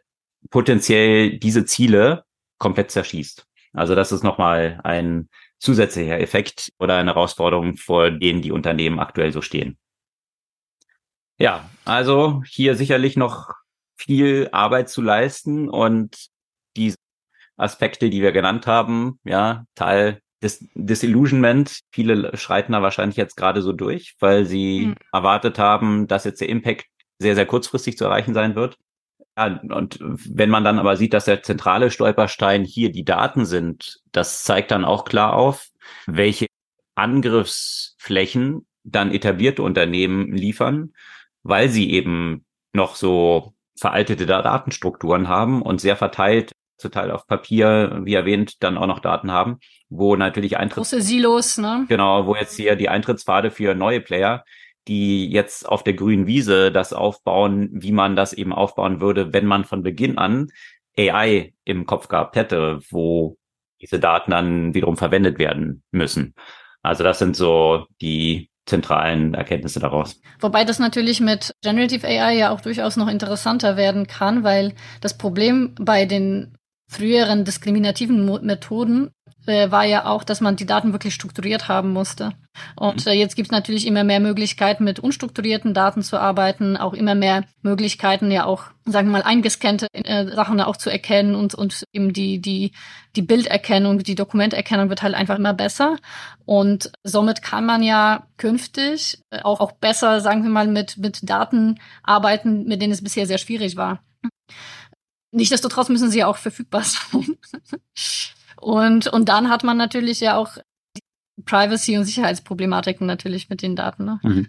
[0.48, 2.24] potenziell diese Ziele
[2.58, 3.46] komplett zerschießt.
[3.74, 9.32] Also das ist nochmal ein zusätzlicher Effekt oder eine Herausforderung, vor denen die Unternehmen aktuell
[9.32, 9.76] so stehen.
[11.38, 13.59] Ja, also hier sicherlich noch
[14.00, 16.28] viel Arbeit zu leisten und
[16.76, 16.94] die
[17.56, 21.80] Aspekte, die wir genannt haben, ja, Teil des Disillusionment.
[21.92, 24.94] Viele schreiten da wahrscheinlich jetzt gerade so durch, weil sie mhm.
[25.12, 26.86] erwartet haben, dass jetzt der Impact
[27.18, 28.78] sehr, sehr kurzfristig zu erreichen sein wird.
[29.36, 34.00] Ja, und wenn man dann aber sieht, dass der zentrale Stolperstein hier die Daten sind,
[34.12, 35.68] das zeigt dann auch klar auf,
[36.06, 36.46] welche
[36.94, 40.94] Angriffsflächen dann etablierte Unternehmen liefern,
[41.42, 48.00] weil sie eben noch so veraltete Datenstrukturen haben und sehr verteilt zum Teil auf Papier,
[48.04, 50.90] wie erwähnt, dann auch noch Daten haben, wo natürlich Eintritts...
[50.90, 51.84] Große Silos, ne?
[51.88, 54.44] Genau, wo jetzt hier die Eintrittspfade für neue Player,
[54.88, 59.46] die jetzt auf der grünen Wiese das aufbauen, wie man das eben aufbauen würde, wenn
[59.46, 60.48] man von Beginn an
[60.98, 63.36] AI im Kopf gehabt hätte, wo
[63.80, 66.34] diese Daten dann wiederum verwendet werden müssen.
[66.82, 70.20] Also das sind so die zentralen Erkenntnisse daraus.
[70.38, 75.16] Wobei das natürlich mit Generative AI ja auch durchaus noch interessanter werden kann, weil das
[75.16, 76.56] Problem bei den
[76.88, 79.10] früheren diskriminativen Methoden
[79.50, 82.32] äh, war ja auch, dass man die Daten wirklich strukturiert haben musste.
[82.76, 83.12] Und mhm.
[83.12, 87.14] äh, jetzt gibt es natürlich immer mehr Möglichkeiten, mit unstrukturierten Daten zu arbeiten, auch immer
[87.14, 91.84] mehr Möglichkeiten, ja auch, sagen wir mal, eingescannte äh, Sachen auch zu erkennen und, und
[91.92, 92.72] eben die, die,
[93.16, 95.96] die Bilderkennung, die Dokumenterkennung wird halt einfach immer besser.
[96.46, 101.28] Und somit kann man ja künftig äh, auch, auch besser, sagen wir mal, mit, mit
[101.28, 104.02] Daten arbeiten, mit denen es bisher sehr schwierig war.
[105.32, 107.36] Nichtsdestotrotz müssen sie auch verfügbar sein.
[108.60, 110.58] Und, und dann hat man natürlich ja auch
[111.44, 114.04] Privacy- und Sicherheitsproblematiken natürlich mit den Daten.
[114.04, 114.20] Ne?
[114.22, 114.48] Mhm.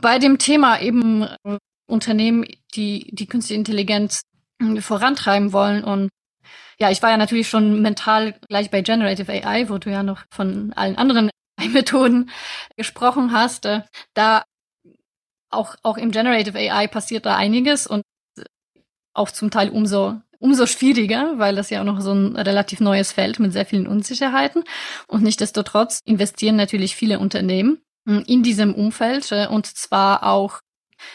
[0.00, 4.22] Bei dem Thema eben äh, Unternehmen, die die künstliche Intelligenz
[4.60, 6.10] äh, vorantreiben wollen und
[6.78, 10.24] ja, ich war ja natürlich schon mental gleich bei Generative AI, wo du ja noch
[10.30, 11.30] von allen anderen
[11.72, 12.30] Methoden
[12.76, 13.66] gesprochen hast.
[13.66, 13.82] Äh,
[14.14, 14.44] da
[15.50, 18.02] auch, auch im Generative AI passiert da einiges und
[19.14, 23.12] auch zum Teil umso umso schwieriger, weil das ja auch noch so ein relativ neues
[23.12, 24.62] Feld mit sehr vielen Unsicherheiten.
[25.06, 30.60] Und nichtdestotrotz investieren natürlich viele Unternehmen hm, in diesem Umfeld äh, und zwar auch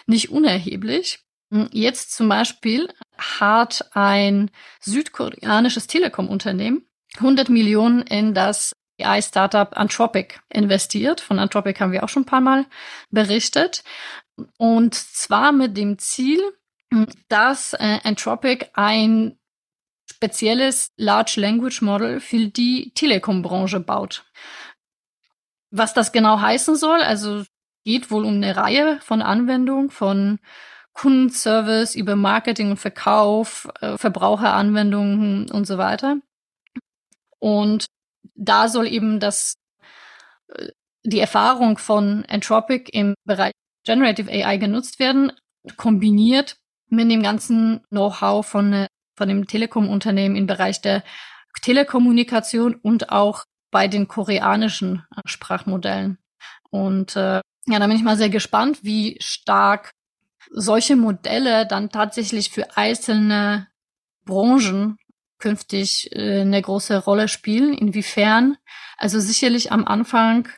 [0.07, 1.19] nicht unerheblich.
[1.53, 2.89] Hm, jetzt zum Beispiel
[3.19, 4.49] hat ein
[4.81, 6.87] südkoreanisches Telekom-Unternehmen
[7.17, 11.21] 100 Millionen in das AI-Startup Anthropic investiert.
[11.21, 12.65] Von Anthropic haben wir auch schon ein paar Mal
[13.11, 13.83] berichtet.
[14.57, 16.41] Und zwar mit dem Ziel,
[17.28, 19.38] dass äh, Anthropic ein
[20.10, 24.25] spezielles Large Language Model für die Telekom-Branche baut.
[25.71, 27.43] Was das genau heißen soll, also
[27.86, 30.39] geht wohl um eine Reihe von Anwendungen von
[30.93, 36.17] Kundenservice über Marketing und Verkauf, äh, Verbraucheranwendungen und so weiter.
[37.39, 37.86] Und
[38.36, 39.56] da soll eben das
[40.49, 40.69] äh,
[41.04, 43.54] die Erfahrung von Anthropic im Bereich
[43.86, 45.32] Generative AI genutzt werden,
[45.78, 46.59] kombiniert
[46.89, 51.04] mit dem ganzen Know-how von, äh, von dem Telekom-Unternehmen im Bereich der
[51.62, 56.17] Telekommunikation und auch bei den koreanischen Sprachmodellen.
[56.69, 59.91] Und äh, ja, da bin ich mal sehr gespannt, wie stark
[60.52, 63.67] solche Modelle dann tatsächlich für einzelne
[64.25, 64.97] Branchen
[65.38, 67.73] künftig äh, eine große Rolle spielen.
[67.73, 68.58] Inwiefern?
[68.97, 70.49] Also sicherlich am Anfang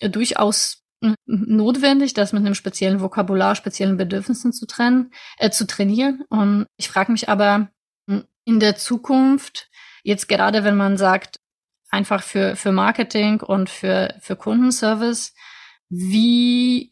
[0.00, 0.84] äh, durchaus
[1.26, 6.24] notwendig, das mit einem speziellen Vokabular, speziellen Bedürfnissen zu trennen, äh, zu trainieren.
[6.28, 7.68] Und ich frage mich aber
[8.08, 9.68] hm, in der Zukunft,
[10.02, 11.40] jetzt gerade wenn man sagt,
[11.90, 15.34] einfach für, für Marketing und für, für Kundenservice,
[15.88, 16.90] wie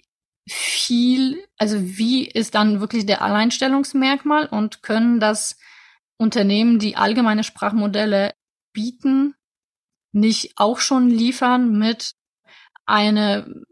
[0.48, 5.56] viel, also wie ist dann wirklich der Alleinstellungsmerkmal und können das
[6.16, 8.34] Unternehmen, die allgemeine Sprachmodelle
[8.72, 9.34] bieten,
[10.12, 12.12] nicht auch schon liefern mit
[12.86, 13.64] eine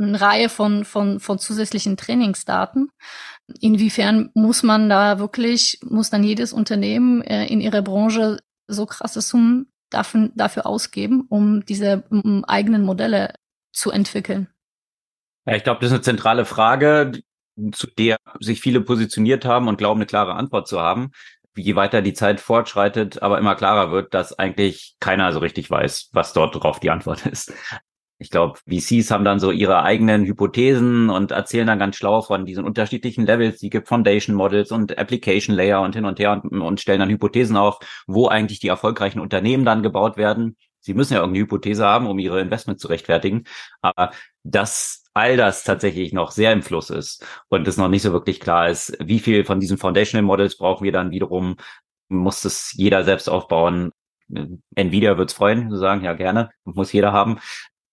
[0.00, 2.90] eine Reihe von, von, von zusätzlichen Trainingsdaten.
[3.60, 9.20] Inwiefern muss man da wirklich, muss dann jedes Unternehmen äh, in ihrer Branche so krasse
[9.20, 13.34] Summen dafür, dafür ausgeben, um diese um eigenen Modelle
[13.72, 14.48] zu entwickeln?
[15.46, 17.12] Ja, ich glaube, das ist eine zentrale Frage,
[17.72, 21.10] zu der sich viele positioniert haben und glauben, eine klare Antwort zu haben.
[21.56, 26.10] Je weiter die Zeit fortschreitet, aber immer klarer wird, dass eigentlich keiner so richtig weiß,
[26.12, 27.52] was dort drauf die Antwort ist.
[28.20, 32.44] Ich glaube, VCs haben dann so ihre eigenen Hypothesen und erzählen dann ganz schlau von
[32.44, 33.60] diesen unterschiedlichen Levels.
[33.60, 37.08] Die gibt Foundation Models und Application Layer und hin und her und, und stellen dann
[37.08, 40.58] Hypothesen auf, wo eigentlich die erfolgreichen Unternehmen dann gebaut werden.
[40.80, 43.44] Sie müssen ja irgendeine Hypothese haben, um ihre Investments zu rechtfertigen.
[43.80, 44.10] Aber
[44.42, 48.38] dass all das tatsächlich noch sehr im Fluss ist und es noch nicht so wirklich
[48.38, 51.56] klar ist, wie viel von diesen Foundational Models brauchen wir dann wiederum,
[52.08, 53.92] muss es jeder selbst aufbauen.
[54.76, 57.40] Nvidia wird's freuen, zu sagen, ja gerne, muss jeder haben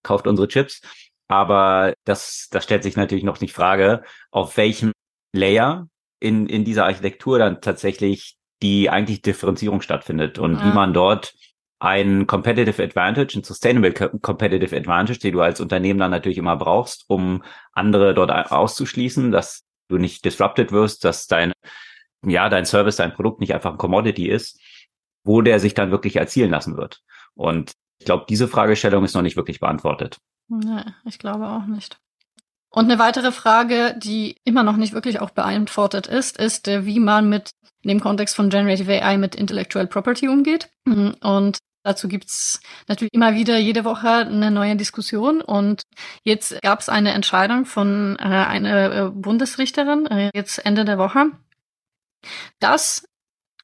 [0.04, 0.82] kauft unsere Chips.
[1.28, 4.92] Aber das, das stellt sich natürlich noch nicht Frage, auf welchem
[5.34, 5.88] Layer
[6.20, 10.66] in, in dieser Architektur dann tatsächlich die eigentlich Differenzierung stattfindet und ja.
[10.66, 11.34] wie man dort
[11.80, 17.06] ein Competitive Advantage, ein Sustainable Competitive Advantage, den du als Unternehmen dann natürlich immer brauchst,
[17.08, 21.54] um andere dort auszuschließen, dass du nicht disrupted wirst, dass dein,
[22.26, 24.60] ja, dein Service, dein Produkt nicht einfach ein Commodity ist,
[25.24, 27.02] wo der sich dann wirklich erzielen lassen wird.
[27.36, 30.20] Und ich glaube, diese Fragestellung ist noch nicht wirklich beantwortet.
[30.48, 32.00] Nee, ich glaube auch nicht.
[32.70, 37.00] Und eine weitere Frage, die immer noch nicht wirklich auch beantwortet ist, ist, äh, wie
[37.00, 40.70] man mit in dem Kontext von Generative AI mit Intellectual Property umgeht.
[40.86, 45.42] Und dazu gibt's natürlich immer wieder jede Woche eine neue Diskussion.
[45.42, 45.84] Und
[46.24, 51.32] jetzt gab es eine Entscheidung von äh, einer äh, Bundesrichterin, äh, jetzt Ende der Woche,
[52.60, 53.08] dass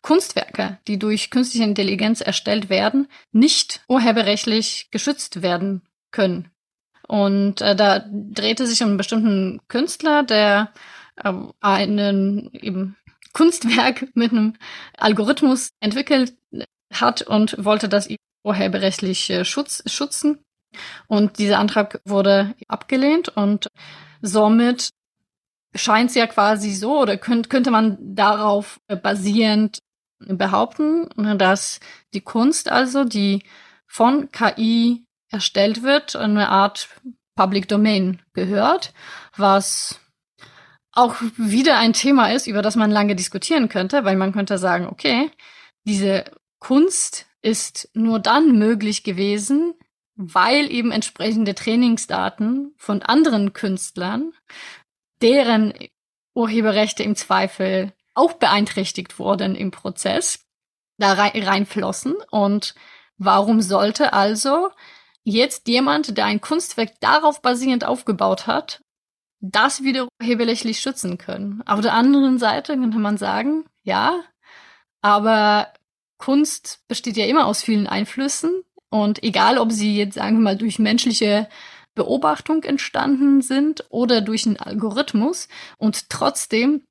[0.03, 6.51] Kunstwerke, die durch künstliche Intelligenz erstellt werden, nicht urheberrechtlich geschützt werden können.
[7.07, 10.71] Und äh, da drehte sich um einen bestimmten Künstler, der
[11.15, 12.97] äh, einen eben
[13.31, 14.55] Kunstwerk mit einem
[14.97, 16.33] Algorithmus entwickelt
[16.93, 18.09] hat und wollte das
[18.43, 20.39] urheberrechtlich äh, schutz, schützen.
[21.07, 23.67] Und dieser Antrag wurde abgelehnt und
[24.21, 24.89] somit
[25.75, 29.79] scheint es ja quasi so oder könnt, könnte man darauf basierend
[30.29, 31.79] behaupten, dass
[32.13, 33.43] die Kunst also, die
[33.87, 36.89] von KI erstellt wird, eine Art
[37.35, 38.93] Public Domain gehört,
[39.35, 39.99] was
[40.91, 44.87] auch wieder ein Thema ist, über das man lange diskutieren könnte, weil man könnte sagen,
[44.87, 45.31] okay,
[45.85, 46.25] diese
[46.59, 49.73] Kunst ist nur dann möglich gewesen,
[50.15, 54.33] weil eben entsprechende Trainingsdaten von anderen Künstlern,
[55.21, 55.73] deren
[56.35, 60.45] Urheberrechte im Zweifel auch beeinträchtigt wurden im Prozess,
[60.97, 62.15] da reinflossen.
[62.31, 62.75] Und
[63.17, 64.69] warum sollte also
[65.23, 68.81] jetzt jemand, der ein Kunstwerk darauf basierend aufgebaut hat,
[69.39, 71.63] das wieder urheberrechtlich schützen können?
[71.65, 74.21] Auf der anderen Seite könnte man sagen, ja,
[75.01, 75.67] aber
[76.17, 80.57] Kunst besteht ja immer aus vielen Einflüssen und egal, ob sie jetzt, sagen wir mal,
[80.57, 81.49] durch menschliche
[81.95, 85.47] Beobachtung entstanden sind oder durch einen Algorithmus
[85.77, 86.83] und trotzdem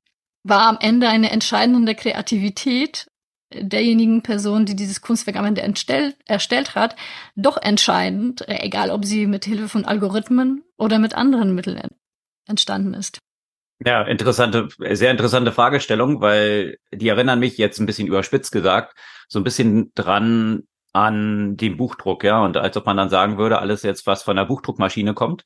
[0.43, 3.07] war am Ende eine entscheidende Kreativität
[3.53, 6.95] derjenigen Person, die dieses Kunstwerk am Ende entstellt, erstellt hat,
[7.35, 11.79] doch entscheidend, äh, egal ob sie mit Hilfe von Algorithmen oder mit anderen Mitteln
[12.47, 13.19] entstanden ist.
[13.85, 19.39] Ja, interessante, sehr interessante Fragestellung, weil die erinnern mich jetzt ein bisschen überspitzt gesagt, so
[19.39, 23.83] ein bisschen dran an den Buchdruck, ja, und als ob man dann sagen würde, alles
[23.83, 25.43] jetzt, was von der Buchdruckmaschine kommt,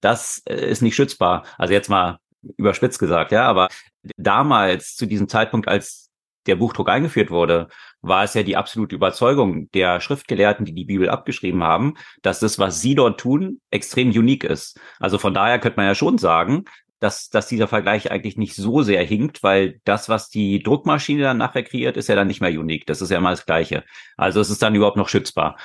[0.00, 1.44] das äh, ist nicht schützbar.
[1.56, 2.18] Also jetzt mal
[2.56, 3.68] überspitzt gesagt, ja, aber
[4.16, 6.10] damals zu diesem Zeitpunkt, als
[6.46, 7.68] der Buchdruck eingeführt wurde,
[8.00, 12.58] war es ja die absolute Überzeugung der Schriftgelehrten, die die Bibel abgeschrieben haben, dass das,
[12.58, 14.80] was sie dort tun, extrem unique ist.
[14.98, 16.64] Also von daher könnte man ja schon sagen,
[17.00, 21.38] dass, dass dieser Vergleich eigentlich nicht so sehr hinkt, weil das, was die Druckmaschine dann
[21.38, 22.86] nachher kreiert, ist ja dann nicht mehr unique.
[22.86, 23.84] Das ist ja immer das Gleiche.
[24.16, 25.56] Also es ist dann überhaupt noch schützbar.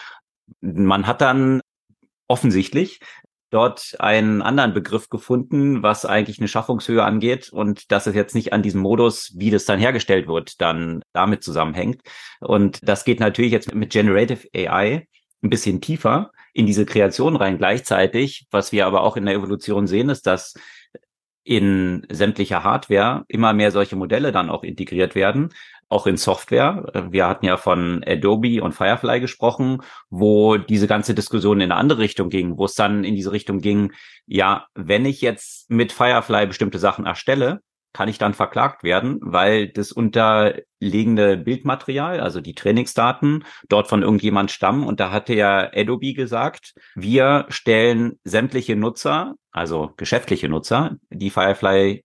[0.62, 1.62] Man hat dann
[2.28, 3.00] offensichtlich
[3.54, 8.54] dort einen anderen Begriff gefunden, was eigentlich eine Schaffungshöhe angeht und dass es jetzt nicht
[8.54, 12.02] an diesem Modus, wie das dann hergestellt wird, dann damit zusammenhängt.
[12.39, 15.08] Und das geht natürlich jetzt mit Generative AI
[15.44, 18.48] ein bisschen tiefer in diese Kreation rein gleichzeitig.
[18.52, 20.54] Was wir aber auch in der Evolution sehen, ist, dass
[21.44, 25.50] in sämtlicher Hardware immer mehr solche Modelle dann auch integriert werden,
[25.93, 26.91] auch in Software.
[27.10, 31.99] Wir hatten ja von Adobe und Firefly gesprochen, wo diese ganze Diskussion in eine andere
[31.99, 33.93] Richtung ging, wo es dann in diese Richtung ging,
[34.25, 37.62] ja, wenn ich jetzt mit Firefly bestimmte Sachen erstelle,
[37.93, 44.49] kann ich dann verklagt werden, weil das unterliegende Bildmaterial, also die Trainingsdaten, dort von irgendjemand
[44.49, 44.84] stammen.
[44.84, 52.03] Und da hatte ja Adobe gesagt, wir stellen sämtliche Nutzer, also geschäftliche Nutzer, die Firefly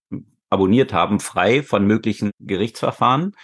[0.51, 3.35] abonniert haben, frei von möglichen Gerichtsverfahren.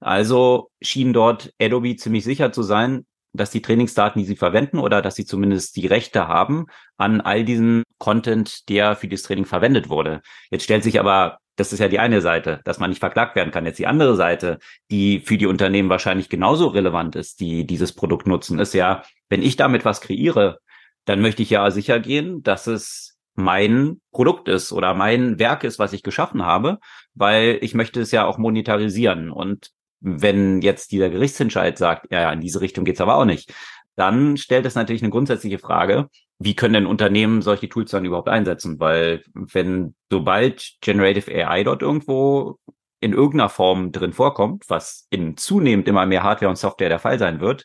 [0.00, 5.02] Also schien dort Adobe ziemlich sicher zu sein, dass die Trainingsdaten, die sie verwenden oder
[5.02, 9.88] dass sie zumindest die Rechte haben an all diesen Content, der für das Training verwendet
[9.88, 10.22] wurde.
[10.50, 13.52] Jetzt stellt sich aber, das ist ja die eine Seite, dass man nicht verklagt werden
[13.52, 13.66] kann.
[13.66, 14.58] Jetzt die andere Seite,
[14.90, 19.42] die für die Unternehmen wahrscheinlich genauso relevant ist, die dieses Produkt nutzen, ist ja, wenn
[19.42, 20.58] ich damit was kreiere,
[21.04, 25.78] dann möchte ich ja sicher gehen, dass es mein Produkt ist oder mein Werk ist,
[25.78, 26.78] was ich geschaffen habe,
[27.14, 29.30] weil ich möchte es ja auch monetarisieren.
[29.30, 33.52] Und wenn jetzt dieser Gerichtsentscheid sagt, ja, ja, in diese Richtung geht's aber auch nicht,
[33.96, 36.08] dann stellt es natürlich eine grundsätzliche Frage,
[36.38, 38.80] wie können denn Unternehmen solche Tools dann überhaupt einsetzen?
[38.80, 42.58] Weil wenn sobald Generative AI dort irgendwo
[43.00, 47.18] in irgendeiner Form drin vorkommt, was in zunehmend immer mehr Hardware und Software der Fall
[47.18, 47.64] sein wird,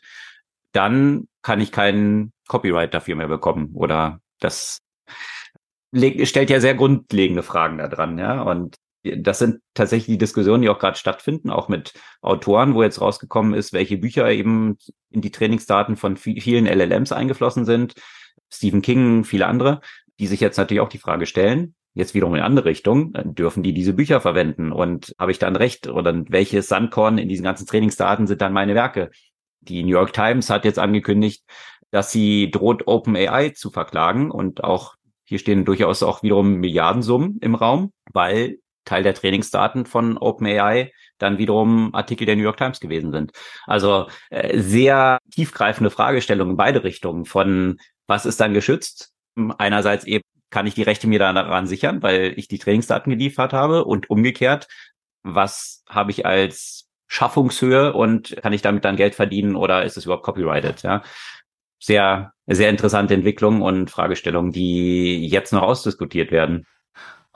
[0.72, 3.70] dann kann ich keinen Copyright dafür mehr bekommen.
[3.74, 4.82] Oder das
[5.94, 8.42] stellt ja sehr grundlegende Fragen da dran, ja.
[8.42, 13.00] Und das sind tatsächlich die Diskussionen, die auch gerade stattfinden, auch mit Autoren, wo jetzt
[13.00, 14.78] rausgekommen ist, welche Bücher eben
[15.10, 17.94] in die Trainingsdaten von vielen LLMs eingeflossen sind.
[18.50, 19.80] Stephen King, viele andere,
[20.18, 23.72] die sich jetzt natürlich auch die Frage stellen, jetzt wiederum in andere Richtung, dürfen die
[23.72, 28.26] diese Bücher verwenden und habe ich dann recht oder welches Sandkorn in diesen ganzen Trainingsdaten
[28.26, 29.10] sind dann meine Werke?
[29.60, 31.44] Die New York Times hat jetzt angekündigt,
[31.90, 37.54] dass sie droht, OpenAI zu verklagen und auch hier stehen durchaus auch wiederum Milliardensummen im
[37.54, 43.12] Raum, weil Teil der Trainingsdaten von OpenAI dann wiederum Artikel der New York Times gewesen
[43.12, 43.32] sind.
[43.66, 49.12] Also äh, sehr tiefgreifende Fragestellungen in beide Richtungen von was ist dann geschützt?
[49.58, 53.84] Einerseits eben kann ich die Rechte mir daran sichern, weil ich die Trainingsdaten geliefert habe
[53.84, 54.68] und umgekehrt,
[55.22, 60.04] was habe ich als Schaffungshöhe und kann ich damit dann Geld verdienen oder ist es
[60.04, 60.82] überhaupt copyrighted?
[60.82, 61.02] Ja,
[61.78, 66.66] sehr, sehr interessante Entwicklungen und Fragestellungen, die jetzt noch ausdiskutiert werden.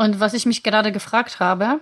[0.01, 1.81] Und was ich mich gerade gefragt habe,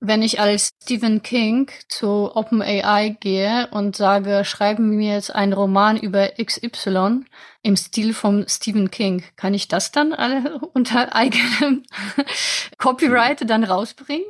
[0.00, 5.96] wenn ich als Stephen King zu OpenAI gehe und sage, schreiben mir jetzt einen Roman
[5.96, 7.20] über XY
[7.62, 11.84] im Stil von Stephen King, kann ich das dann alle unter eigenem
[12.78, 14.26] Copyright dann rausbringen?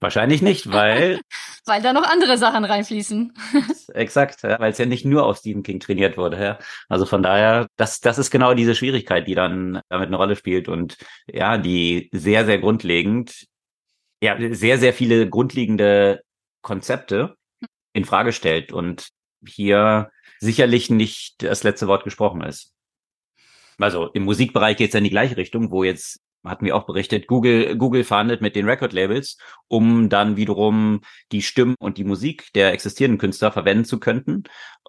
[0.00, 1.20] Wahrscheinlich nicht, weil.
[1.66, 3.34] weil da noch andere Sachen reinfließen.
[3.94, 6.42] Exakt, ja, weil es ja nicht nur auf Stephen King trainiert wurde.
[6.42, 6.58] Ja.
[6.88, 10.68] Also von daher, das, das ist genau diese Schwierigkeit, die dann damit eine Rolle spielt
[10.68, 13.46] und ja, die sehr, sehr grundlegend,
[14.22, 16.22] ja, sehr, sehr viele grundlegende
[16.62, 17.36] Konzepte
[17.92, 19.08] in Frage stellt und
[19.46, 22.72] hier sicherlich nicht das letzte Wort gesprochen ist.
[23.78, 26.86] Also im Musikbereich geht es ja in die gleiche Richtung, wo jetzt hatten wir auch
[26.86, 31.00] berichtet, Google, Google verhandelt mit den Record-Labels, um dann wiederum
[31.32, 34.44] die Stimmen und die Musik der existierenden Künstler verwenden zu könnten,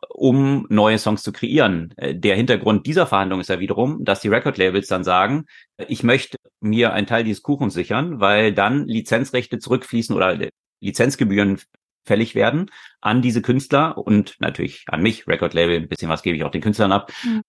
[0.09, 1.93] um neue Songs zu kreieren.
[1.97, 5.45] Äh, der Hintergrund dieser Verhandlung ist ja wiederum, dass die Record-Labels dann sagen,
[5.87, 10.37] ich möchte mir einen Teil dieses Kuchens sichern, weil dann Lizenzrechte zurückfließen oder
[10.79, 11.59] Lizenzgebühren
[12.03, 16.43] fällig werden an diese Künstler und natürlich an mich, Record-Label, ein bisschen was gebe ich
[16.43, 17.11] auch den Künstlern ab.
[17.23, 17.43] Mhm.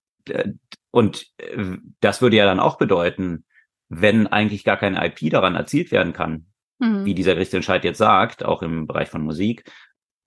[0.91, 3.45] Und äh, das würde ja dann auch bedeuten,
[3.95, 6.47] wenn eigentlich gar kein IP daran erzielt werden kann,
[6.79, 7.05] mhm.
[7.05, 9.71] wie dieser Gerichtsentscheid jetzt sagt, auch im Bereich von Musik,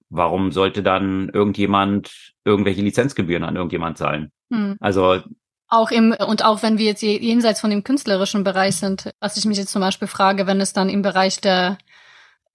[0.10, 4.32] warum sollte dann irgendjemand irgendwelche Lizenzgebühren an irgendjemand zahlen?
[4.50, 4.78] Mhm.
[4.80, 5.20] Also
[5.68, 9.46] auch im, und auch wenn wir jetzt jenseits von dem künstlerischen Bereich sind, was ich
[9.46, 11.80] mich jetzt zum Beispiel frage, wenn es dann im Bereich der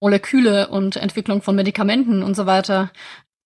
[0.01, 2.93] Moleküle und Entwicklung von Medikamenten und so weiter,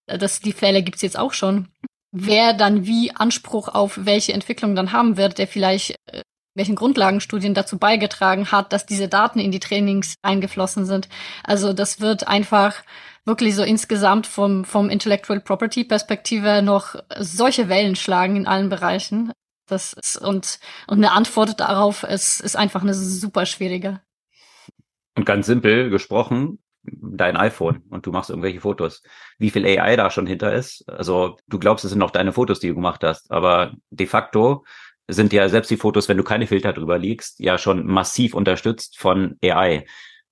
[0.07, 1.69] das, die Fälle gibt's jetzt auch schon.
[2.13, 6.21] Wer dann wie Anspruch auf welche Entwicklung dann haben wird, der vielleicht äh,
[6.55, 11.09] welchen Grundlagenstudien dazu beigetragen hat, dass diese Daten in die Trainings eingeflossen sind.
[11.43, 12.83] Also das wird einfach
[13.25, 19.33] wirklich so insgesamt vom, vom Intellectual Property Perspektive noch solche Wellen schlagen in allen Bereichen.
[19.67, 24.01] Das ist, und, und eine Antwort darauf ist, ist einfach eine super schwierige.
[25.17, 29.03] Und ganz simpel gesprochen, dein iPhone und du machst irgendwelche Fotos.
[29.39, 30.85] Wie viel AI da schon hinter ist?
[30.89, 34.65] Also du glaubst, es sind noch deine Fotos, die du gemacht hast, aber de facto
[35.09, 38.99] sind ja selbst die Fotos, wenn du keine Filter drüber legst, ja schon massiv unterstützt
[38.99, 39.85] von AI.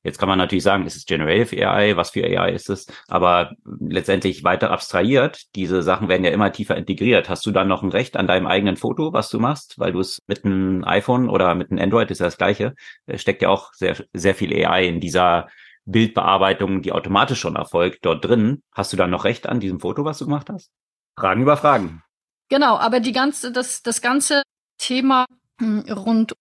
[0.04, 2.86] Jetzt kann man natürlich sagen, ist es Generative AI, was für AI ist es?
[3.06, 7.28] Aber letztendlich weiter abstrahiert, diese Sachen werden ja immer tiefer integriert.
[7.28, 10.00] Hast du dann noch ein Recht an deinem eigenen Foto, was du machst, weil du
[10.00, 12.74] es mit einem iPhone oder mit einem Android ist ja das gleiche,
[13.14, 15.48] steckt ja auch sehr, sehr viel AI in dieser
[15.84, 18.62] Bildbearbeitung, die automatisch schon erfolgt, dort drin.
[18.72, 20.70] Hast du dann noch Recht an diesem Foto, was du gemacht hast?
[21.16, 22.02] Fragen über Fragen.
[22.48, 24.42] Genau, aber die ganze, das, das ganze
[24.78, 25.26] Thema
[25.58, 26.34] hm, rund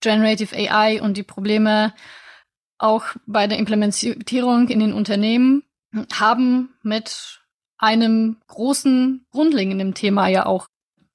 [0.00, 1.92] Generative AI und die Probleme
[2.78, 5.64] auch bei der Implementierung in den Unternehmen
[6.12, 7.40] haben mit
[7.78, 10.68] einem großen grundlegenden Thema ja auch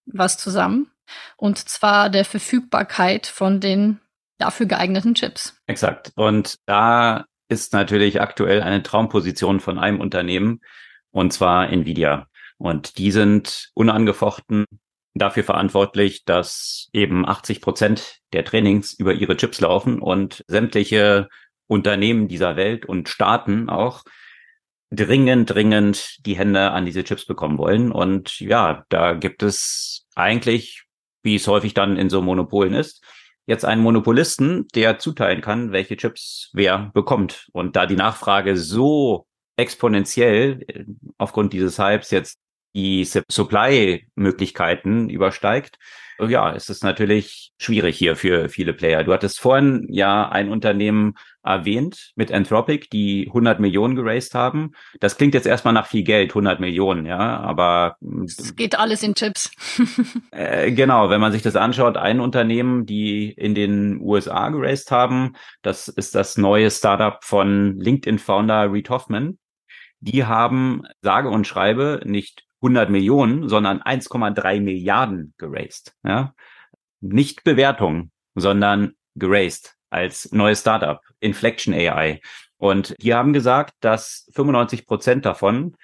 [0.05, 0.91] was zusammen.
[1.37, 3.99] Und zwar der Verfügbarkeit von den
[4.37, 5.55] dafür geeigneten Chips.
[5.67, 6.11] Exakt.
[6.15, 10.61] Und da ist natürlich aktuell eine Traumposition von einem Unternehmen,
[11.11, 12.27] und zwar Nvidia.
[12.57, 14.65] Und die sind unangefochten
[15.13, 21.29] dafür verantwortlich, dass eben 80 Prozent der Trainings über ihre Chips laufen und sämtliche
[21.67, 24.03] Unternehmen dieser Welt und Staaten auch
[24.91, 27.91] dringend, dringend die Hände an diese Chips bekommen wollen.
[27.91, 30.83] Und ja, da gibt es eigentlich,
[31.23, 33.03] wie es häufig dann in so Monopolen ist,
[33.45, 37.49] jetzt einen Monopolisten, der zuteilen kann, welche Chips wer bekommt.
[37.53, 39.25] Und da die Nachfrage so
[39.57, 40.85] exponentiell äh,
[41.17, 42.39] aufgrund dieses Hypes jetzt
[42.73, 45.77] die Supply-Möglichkeiten übersteigt,
[46.19, 49.03] ja, es ist natürlich schwierig hier für viele Player.
[49.03, 54.71] Du hattest vorhin ja ein Unternehmen erwähnt mit Anthropic, die 100 Millionen geraced haben.
[54.99, 59.15] Das klingt jetzt erstmal nach viel Geld, 100 Millionen, ja, aber es geht alles in
[59.15, 59.51] Chips.
[60.31, 65.35] äh, genau, wenn man sich das anschaut, ein Unternehmen, die in den USA geraced haben,
[65.61, 69.37] das ist das neue Startup von LinkedIn Founder Reid Hoffman.
[69.99, 75.93] Die haben sage und schreibe nicht 100 Millionen, sondern 1,3 Milliarden geraced.
[76.03, 76.33] Ja?
[77.01, 82.21] Nicht Bewertung, sondern geraced als neues Startup, Inflection AI.
[82.57, 85.75] Und die haben gesagt, dass 95 Prozent davon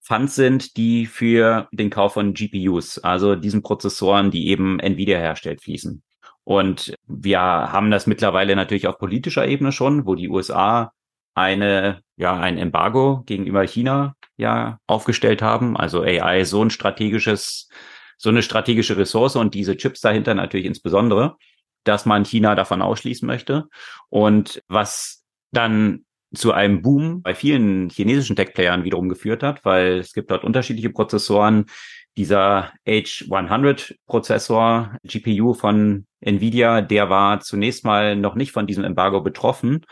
[0.00, 5.62] Funds sind, die für den Kauf von GPUs, also diesen Prozessoren, die eben Nvidia herstellt,
[5.62, 6.02] fließen.
[6.44, 10.92] Und wir haben das mittlerweile natürlich auf politischer Ebene schon, wo die USA
[11.36, 15.76] eine, ja, ein Embargo gegenüber China ja aufgestellt haben.
[15.76, 17.68] Also AI so ein strategisches,
[18.16, 21.36] so eine strategische Ressource und diese Chips dahinter natürlich insbesondere,
[21.84, 23.68] dass man China davon ausschließen möchte.
[24.08, 30.12] Und was dann zu einem Boom bei vielen chinesischen Tech-Playern wiederum geführt hat, weil es
[30.12, 31.66] gibt dort unterschiedliche Prozessoren.
[32.16, 39.84] Dieser H100-Prozessor, GPU von Nvidia, der war zunächst mal noch nicht von diesem Embargo betroffen.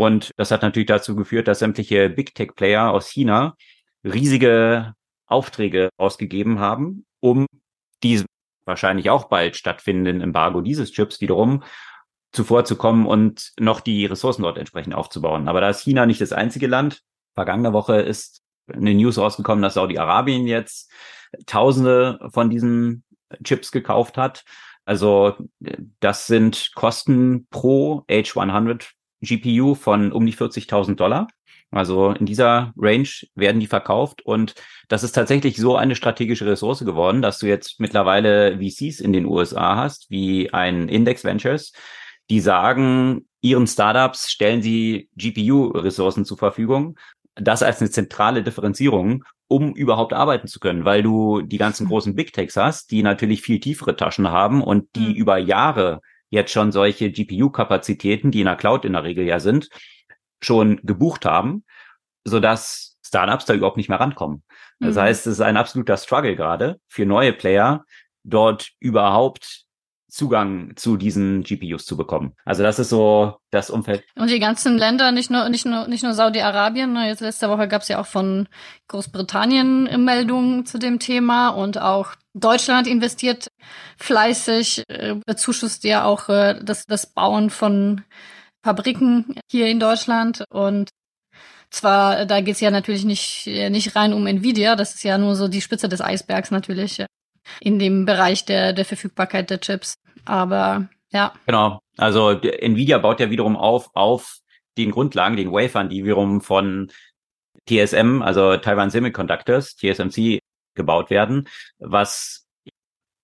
[0.00, 3.54] Und das hat natürlich dazu geführt, dass sämtliche Big Tech-Player aus China
[4.02, 4.94] riesige
[5.26, 7.44] Aufträge ausgegeben haben, um
[8.02, 8.26] diesem
[8.64, 11.64] wahrscheinlich auch bald stattfindenden Embargo dieses Chips wiederum
[12.32, 15.48] zuvorzukommen und noch die Ressourcen dort entsprechend aufzubauen.
[15.48, 17.02] Aber da ist China nicht das einzige Land.
[17.34, 18.40] Vergangene Woche ist
[18.72, 20.90] eine News rausgekommen, dass Saudi-Arabien jetzt
[21.44, 23.04] Tausende von diesen
[23.44, 24.44] Chips gekauft hat.
[24.86, 25.36] Also
[26.00, 31.28] das sind Kosten pro H100 GPU von um die 40.000 Dollar.
[31.70, 34.54] Also in dieser Range werden die verkauft und
[34.88, 39.24] das ist tatsächlich so eine strategische Ressource geworden, dass du jetzt mittlerweile VCs in den
[39.24, 41.72] USA hast, wie ein Index Ventures,
[42.28, 46.98] die sagen, ihren Startups stellen sie GPU-Ressourcen zur Verfügung.
[47.36, 51.90] Das als eine zentrale Differenzierung, um überhaupt arbeiten zu können, weil du die ganzen mhm.
[51.90, 55.14] großen Big Techs hast, die natürlich viel tiefere Taschen haben und die mhm.
[55.14, 56.00] über Jahre
[56.30, 59.68] jetzt schon solche GPU-Kapazitäten, die in der Cloud in der Regel ja sind,
[60.40, 61.64] schon gebucht haben,
[62.24, 64.42] so dass Startups da überhaupt nicht mehr rankommen.
[64.78, 65.00] Das mhm.
[65.00, 67.84] heißt, es ist ein absoluter Struggle gerade für neue Player,
[68.22, 69.64] dort überhaupt
[70.10, 72.34] Zugang zu diesen GPUs zu bekommen.
[72.44, 74.04] Also das ist so das Umfeld.
[74.16, 76.92] Und die ganzen Länder, nicht nur nicht nur nicht nur Saudi-Arabien.
[76.92, 78.48] Ne, jetzt letzte Woche gab es ja auch von
[78.88, 83.48] Großbritannien Meldungen zu dem Thema und auch Deutschland investiert
[83.98, 88.02] fleißig, äh, bezuschusst ja auch äh, das das Bauen von
[88.62, 90.90] Fabriken hier in Deutschland und
[91.70, 95.48] zwar, da geht's ja natürlich nicht, nicht rein um Nvidia, das ist ja nur so
[95.48, 97.04] die Spitze des Eisbergs natürlich
[97.60, 99.94] in dem Bereich der, der Verfügbarkeit der Chips.
[100.24, 101.32] Aber ja.
[101.46, 101.80] Genau.
[101.96, 104.38] Also Nvidia baut ja wiederum auf, auf
[104.76, 106.90] den Grundlagen, den Wafern, die wiederum von
[107.68, 110.40] TSM, also Taiwan Semiconductors, TSMC,
[110.74, 111.48] gebaut werden,
[111.78, 112.46] was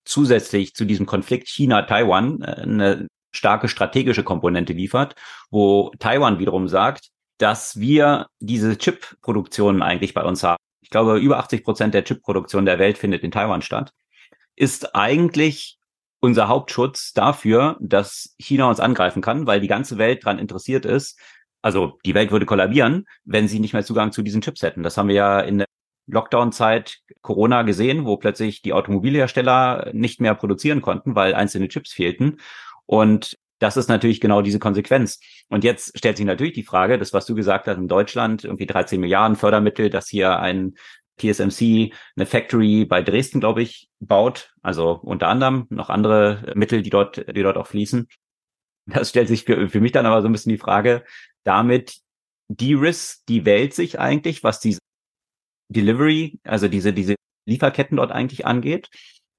[0.05, 5.15] zusätzlich zu diesem Konflikt China-Taiwan äh, eine starke strategische Komponente liefert,
[5.49, 10.57] wo Taiwan wiederum sagt, dass wir diese Chip-Produktion eigentlich bei uns haben.
[10.81, 13.91] Ich glaube, über 80 Prozent der Chip-Produktion der Welt findet in Taiwan statt.
[14.57, 15.77] Ist eigentlich
[16.19, 21.17] unser Hauptschutz dafür, dass China uns angreifen kann, weil die ganze Welt daran interessiert ist.
[21.61, 24.83] Also die Welt würde kollabieren, wenn sie nicht mehr Zugang zu diesen Chips hätten.
[24.83, 25.67] Das haben wir ja in der
[26.07, 32.39] Lockdown-Zeit Corona gesehen, wo plötzlich die Automobilhersteller nicht mehr produzieren konnten, weil einzelne Chips fehlten.
[32.85, 35.19] Und das ist natürlich genau diese Konsequenz.
[35.49, 38.67] Und jetzt stellt sich natürlich die Frage, das, was du gesagt hast, in Deutschland irgendwie
[38.67, 40.75] 13 Milliarden Fördermittel, dass hier ein
[41.17, 44.53] TSMC eine Factory bei Dresden, glaube ich, baut.
[44.61, 48.07] Also unter anderem noch andere Mittel, die dort, die dort auch fließen.
[48.85, 51.03] Das stellt sich für, für mich dann aber so ein bisschen die Frage,
[51.43, 51.99] damit
[52.47, 54.79] de-risk die Welt sich eigentlich, was diese
[55.69, 57.15] Delivery, also diese, diese
[57.45, 58.89] Lieferketten dort eigentlich angeht.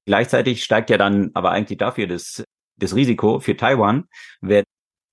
[0.05, 2.43] Gleichzeitig steigt ja dann aber eigentlich dafür das
[2.79, 4.07] das Risiko für Taiwan,
[4.41, 4.63] wenn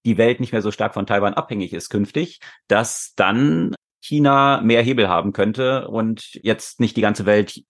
[0.05, 2.39] die Welt nicht mehr so stark von Taiwan abhängig ist künftig,
[2.69, 3.75] dass dann
[4.07, 7.63] China mehr Hebel haben könnte und jetzt nicht die ganze Welt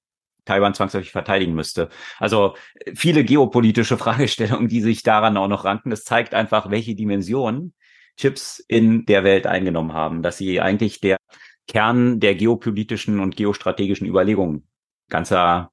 [0.45, 1.89] Taiwan zwangsläufig verteidigen müsste.
[2.19, 2.57] Also
[2.95, 5.91] viele geopolitische Fragestellungen, die sich daran auch noch ranken.
[5.91, 7.73] Das zeigt einfach, welche Dimension
[8.17, 11.19] Chips in der Welt eingenommen haben, dass sie eigentlich der
[11.69, 14.67] Kern der geopolitischen und geostrategischen Überlegungen
[15.11, 15.71] ganzer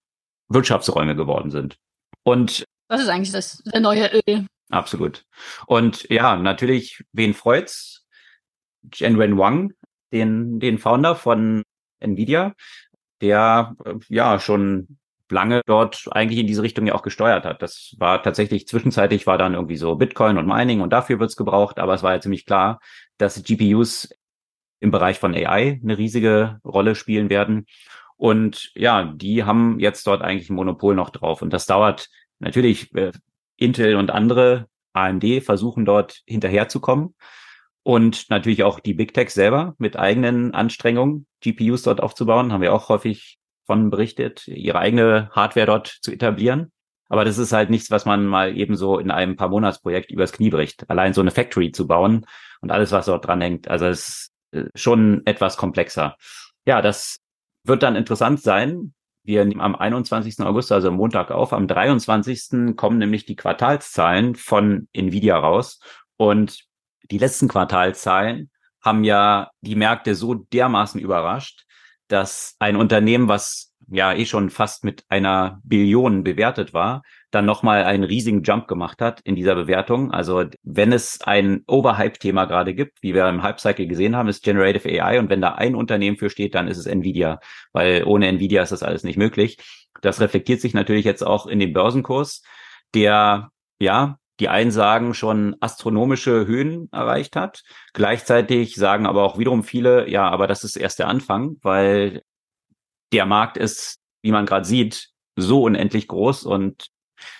[0.49, 1.77] Wirtschaftsräume geworden sind.
[2.23, 4.45] Und das ist eigentlich das der neue Öl.
[4.69, 5.25] Absolut.
[5.67, 8.05] Und ja, natürlich, wen freut's?
[8.91, 9.73] Jianwen Wang,
[10.13, 11.63] den, den Founder von
[11.99, 12.53] Nvidia,
[13.21, 13.75] der
[14.07, 14.97] ja schon
[15.29, 17.61] lange dort eigentlich in diese Richtung ja auch gesteuert hat.
[17.61, 21.79] Das war tatsächlich zwischenzeitlich war dann irgendwie so Bitcoin und Mining und dafür wird's gebraucht,
[21.79, 22.79] aber es war ja ziemlich klar,
[23.17, 24.09] dass GPUs
[24.79, 27.65] im Bereich von AI eine riesige Rolle spielen werden.
[28.17, 31.41] Und ja, die haben jetzt dort eigentlich ein Monopol noch drauf.
[31.41, 32.09] Und das dauert
[32.39, 33.11] natürlich, äh,
[33.57, 37.15] Intel und andere AMD versuchen dort hinterherzukommen.
[37.83, 42.73] Und natürlich auch die Big Tech selber mit eigenen Anstrengungen, GPUs dort aufzubauen, haben wir
[42.73, 46.71] auch häufig von berichtet, ihre eigene Hardware dort zu etablieren.
[47.09, 50.31] Aber das ist halt nichts, was man mal eben so in einem paar Monatsprojekt übers
[50.31, 50.89] Knie bricht.
[50.89, 52.25] Allein so eine Factory zu bauen
[52.61, 53.67] und alles, was dort dran hängt.
[53.67, 56.15] Also es ist äh, schon etwas komplexer.
[56.65, 57.19] Ja, das
[57.65, 58.93] wird dann interessant sein.
[59.25, 60.39] Wir nehmen am 21.
[60.41, 61.53] August, also Montag auf.
[61.53, 62.75] Am 23.
[62.75, 65.79] kommen nämlich die Quartalszahlen von Nvidia raus.
[66.17, 66.65] Und
[67.11, 68.49] die letzten Quartalzahlen
[68.81, 71.65] haben ja die Märkte so dermaßen überrascht,
[72.07, 77.83] dass ein Unternehmen, was ja eh schon fast mit einer Billion bewertet war, dann nochmal
[77.83, 80.11] einen riesigen Jump gemacht hat in dieser Bewertung.
[80.11, 84.87] Also wenn es ein Overhype-Thema gerade gibt, wie wir im Hype-Cycle gesehen haben, ist Generative
[84.89, 87.39] AI und wenn da ein Unternehmen für steht, dann ist es Nvidia,
[87.71, 89.57] weil ohne Nvidia ist das alles nicht möglich.
[90.01, 92.43] Das reflektiert sich natürlich jetzt auch in dem Börsenkurs,
[92.93, 93.49] der
[93.79, 97.63] ja die einen sagen schon astronomische Höhen erreicht hat.
[97.93, 102.23] Gleichzeitig sagen aber auch wiederum viele, ja, aber das ist erst der Anfang, weil
[103.11, 106.87] der Markt ist, wie man gerade sieht, so unendlich groß und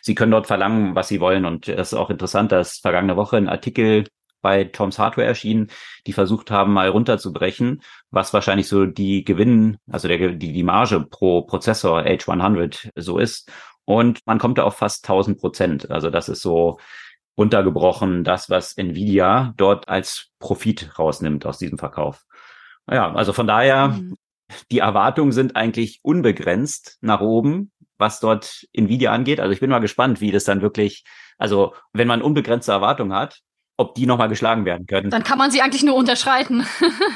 [0.01, 1.45] sie können dort verlangen, was sie wollen.
[1.45, 4.05] Und das ist auch interessant, dass vergangene Woche ein Artikel
[4.41, 5.71] bei Toms Hardware erschienen,
[6.05, 7.81] die versucht haben, mal runterzubrechen,
[8.11, 13.49] was wahrscheinlich so die Gewinnen, also der, die, die Marge pro Prozessor H100 so ist.
[13.86, 15.91] Und man kommt da auf fast 1000 Prozent.
[15.91, 16.79] Also das ist so
[17.38, 22.23] runtergebrochen, das, was Nvidia dort als Profit rausnimmt aus diesem Verkauf.
[22.89, 24.15] Ja, also von daher, mhm.
[24.71, 29.39] die Erwartungen sind eigentlich unbegrenzt nach oben was dort Nvidia angeht.
[29.39, 31.03] Also ich bin mal gespannt, wie das dann wirklich,
[31.38, 33.39] also wenn man unbegrenzte Erwartungen hat,
[33.77, 35.09] ob die nochmal geschlagen werden können.
[35.09, 36.65] Dann kann man sie eigentlich nur unterschreiten.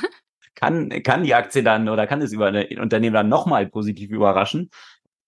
[0.55, 4.69] kann, kann die Aktie dann oder kann es über ein Unternehmen dann nochmal positiv überraschen?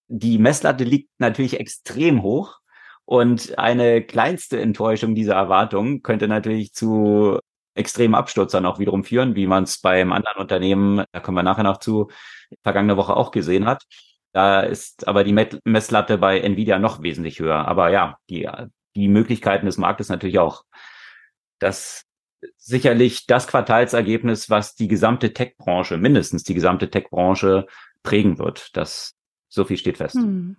[0.09, 2.59] Die Messlatte liegt natürlich extrem hoch
[3.05, 7.39] und eine kleinste Enttäuschung dieser Erwartungen könnte natürlich zu
[7.75, 11.43] extremen Absturz dann auch wiederum führen, wie man es beim anderen Unternehmen, da kommen wir
[11.43, 12.09] nachher noch zu,
[12.63, 13.83] vergangene Woche auch gesehen hat.
[14.31, 15.33] Da ist aber die
[15.63, 17.67] Messlatte bei Nvidia noch wesentlich höher.
[17.67, 18.47] Aber ja, die,
[18.95, 20.63] die Möglichkeiten des Marktes natürlich auch.
[21.59, 22.05] Das
[22.57, 27.65] sicherlich das Quartalsergebnis, was die gesamte Tech-Branche, mindestens die gesamte Tech-Branche
[28.03, 28.75] prägen wird.
[28.77, 29.15] Das,
[29.49, 30.15] so viel steht fest.
[30.15, 30.55] Hm.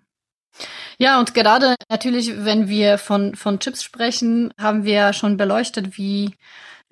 [0.99, 6.35] Ja, und gerade natürlich, wenn wir von, von Chips sprechen, haben wir schon beleuchtet, wie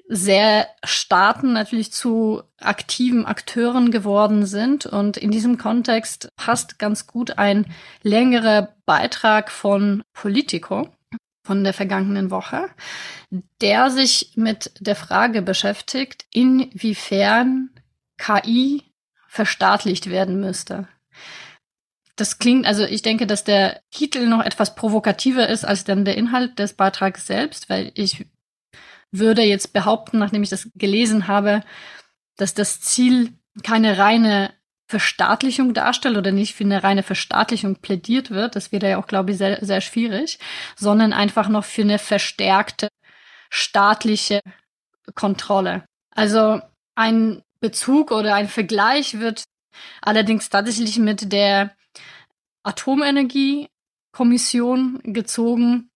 [0.09, 4.87] sehr Staaten natürlich zu aktiven Akteuren geworden sind.
[4.87, 7.67] Und in diesem Kontext passt ganz gut ein
[8.03, 10.89] längerer Beitrag von Politico
[11.45, 12.69] von der vergangenen Woche,
[13.61, 17.71] der sich mit der Frage beschäftigt, inwiefern
[18.19, 18.83] KI
[19.29, 20.89] verstaatlicht werden müsste.
[22.19, 26.17] Das klingt, also ich denke, dass der Titel noch etwas provokativer ist als dann der
[26.17, 28.27] Inhalt des Beitrags selbst, weil ich
[29.13, 31.63] würde jetzt behaupten, nachdem ich das gelesen habe,
[32.37, 34.53] dass das Ziel keine reine
[34.89, 39.31] Verstaatlichung darstellt oder nicht für eine reine Verstaatlichung plädiert wird, das wäre ja auch, glaube
[39.31, 40.41] ich, sehr, sehr schwierig,
[40.77, 42.89] sondern einfach noch für eine verstärkte
[43.49, 44.41] staatliche
[45.15, 45.85] Kontrolle.
[46.17, 46.61] Also
[46.97, 49.45] ein Bezug oder ein Vergleich wird
[50.03, 51.78] allerdings tatsächlich mit der
[52.69, 55.91] Atomenergiekommission gezogen,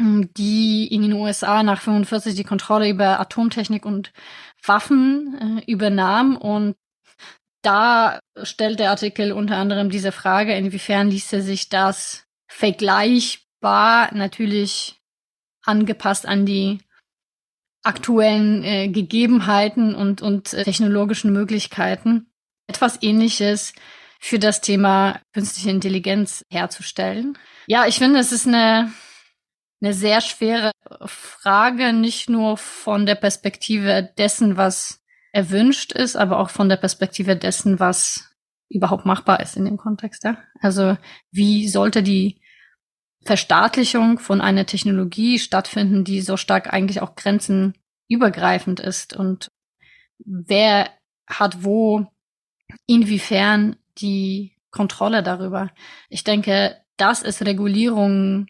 [0.00, 4.12] die in den USA nach 45 die Kontrolle über Atomtechnik und
[4.64, 6.36] Waffen äh, übernahm.
[6.36, 6.76] Und
[7.62, 15.00] da stellt der Artikel unter anderem diese Frage, inwiefern ließe sich das vergleichbar natürlich
[15.62, 16.78] angepasst an die
[17.82, 22.30] aktuellen äh, Gegebenheiten und, und äh, technologischen Möglichkeiten
[22.68, 23.72] etwas ähnliches
[24.18, 27.38] für das Thema künstliche Intelligenz herzustellen.
[27.66, 28.92] Ja, ich finde, es ist eine
[29.80, 30.72] eine sehr schwere
[31.04, 35.00] Frage, nicht nur von der Perspektive dessen, was
[35.32, 38.34] erwünscht ist, aber auch von der Perspektive dessen, was
[38.68, 40.24] überhaupt machbar ist in dem Kontext.
[40.24, 40.38] Ja?
[40.60, 40.96] Also
[41.30, 42.40] wie sollte die
[43.24, 49.50] Verstaatlichung von einer Technologie stattfinden, die so stark eigentlich auch grenzenübergreifend ist und
[50.18, 50.90] wer
[51.26, 52.06] hat wo
[52.86, 55.70] inwiefern die Kontrolle darüber.
[56.08, 58.46] Ich denke, dass es Regulierung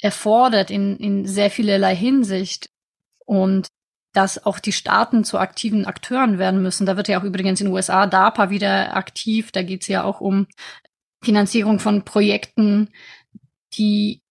[0.00, 2.70] erfordert in, in sehr vielerlei Hinsicht
[3.24, 3.68] und
[4.12, 6.86] dass auch die Staaten zu aktiven Akteuren werden müssen.
[6.86, 9.52] Da wird ja auch übrigens in den USA DARPA wieder aktiv.
[9.52, 10.46] Da geht es ja auch um
[11.22, 12.90] Finanzierung von Projekten,
[13.74, 14.22] die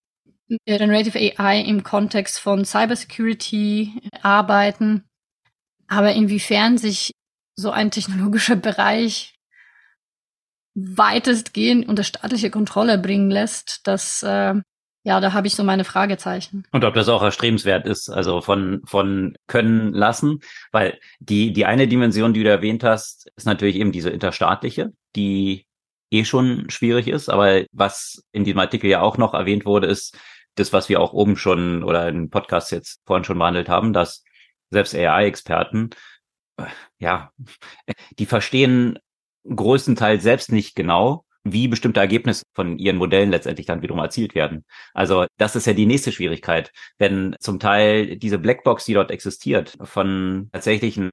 [0.66, 5.04] Generative AI im Kontext von Cybersecurity arbeiten.
[5.88, 7.12] Aber inwiefern sich
[7.56, 9.37] so ein technologischer Bereich
[10.78, 14.56] weitestgehend unter staatliche Kontrolle bringen lässt, das äh,
[15.08, 16.66] ja, da habe ich so meine Fragezeichen.
[16.74, 20.40] Und ob das auch erstrebenswert ist, also von, von können lassen,
[20.74, 25.66] weil die, die eine Dimension, die du erwähnt hast, ist natürlich eben diese interstaatliche, die
[26.12, 30.18] eh schon schwierig ist, aber was in diesem Artikel ja auch noch erwähnt wurde, ist
[30.56, 34.26] das, was wir auch oben schon oder im Podcast jetzt vorhin schon behandelt haben, dass
[34.72, 35.92] selbst AI-Experten,
[36.58, 36.66] äh,
[37.00, 37.32] ja,
[38.20, 39.00] die verstehen
[39.54, 44.66] größtenteils selbst nicht genau, wie bestimmte Ergebnisse von ihren Modellen letztendlich dann wiederum erzielt werden.
[44.94, 49.78] Also das ist ja die nächste Schwierigkeit, wenn zum Teil diese Blackbox, die dort existiert,
[49.82, 51.10] von tatsächlichen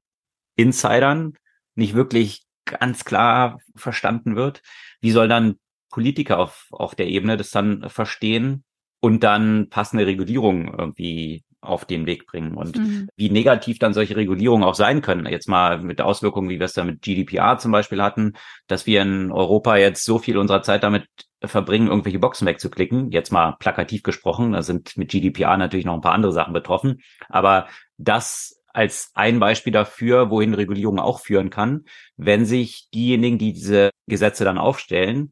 [0.55, 1.33] Insidern
[1.75, 4.61] nicht wirklich ganz klar verstanden wird,
[5.01, 5.55] wie soll dann
[5.89, 8.63] Politiker auf, auf der Ebene das dann verstehen
[8.99, 13.09] und dann passende Regulierung irgendwie auf den Weg bringen und mhm.
[13.15, 15.25] wie negativ dann solche Regulierungen auch sein können.
[15.25, 18.33] Jetzt mal mit Auswirkungen, wie wir es da mit GDPR zum Beispiel hatten,
[18.67, 21.07] dass wir in Europa jetzt so viel unserer Zeit damit
[21.43, 23.11] verbringen, irgendwelche Boxen wegzuklicken.
[23.11, 27.01] Jetzt mal plakativ gesprochen, da sind mit GDPR natürlich noch ein paar andere Sachen betroffen.
[27.29, 31.85] Aber das als ein Beispiel dafür, wohin Regulierung auch führen kann,
[32.17, 35.31] wenn sich diejenigen, die diese Gesetze dann aufstellen,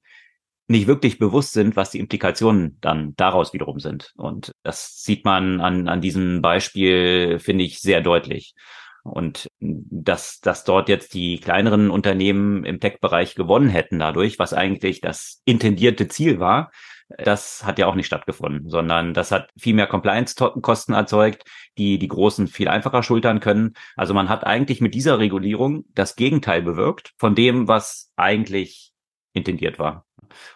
[0.74, 4.12] nicht wirklich bewusst sind, was die Implikationen dann daraus wiederum sind.
[4.18, 8.54] Und das sieht man an, an diesem Beispiel, finde ich, sehr deutlich.
[9.04, 15.02] Und dass, dass dort jetzt die kleineren Unternehmen im Tech-Bereich gewonnen hätten dadurch, was eigentlich
[15.02, 16.72] das intendierte Ziel war,
[17.18, 21.44] das hat ja auch nicht stattgefunden, sondern das hat viel mehr Compliance-Kosten erzeugt,
[21.78, 23.74] die die Großen viel einfacher schultern können.
[23.96, 28.94] Also man hat eigentlich mit dieser Regulierung das Gegenteil bewirkt von dem, was eigentlich
[29.34, 30.06] intendiert war.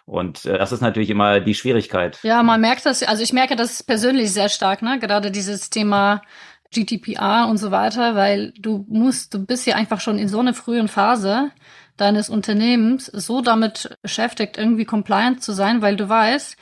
[0.04, 2.18] Und äh, das ist natürlich immer die Schwierigkeit.
[2.22, 4.98] Ja, man merkt das, also ich merke das persönlich sehr stark, ne?
[4.98, 6.22] Gerade dieses Thema
[6.70, 10.54] GDPR und so weiter, weil du musst, du bist ja einfach schon in so einer
[10.54, 11.50] frühen Phase
[11.96, 16.56] deines Unternehmens so damit beschäftigt, irgendwie compliant zu sein, weil du weißt,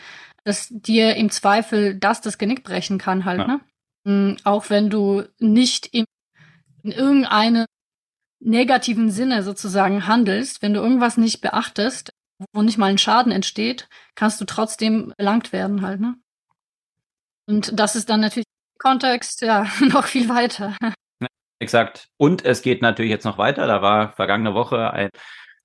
[0.44, 3.46] dass dir im Zweifel das das Genick brechen kann halt, ja.
[3.46, 3.60] ne?
[4.04, 6.06] Mhm, auch wenn du nicht im,
[6.84, 7.66] in irgendeinem
[8.38, 12.12] negativen Sinne sozusagen handelst, wenn du irgendwas nicht beachtest,
[12.52, 16.14] wo nicht mal ein Schaden entsteht, kannst du trotzdem belangt werden halt, ne?
[17.46, 18.46] Und das ist dann natürlich
[18.78, 20.76] Kontext, ja, noch viel weiter.
[21.58, 22.08] Exakt.
[22.16, 23.66] Und es geht natürlich jetzt noch weiter.
[23.66, 25.08] Da war vergangene Woche ein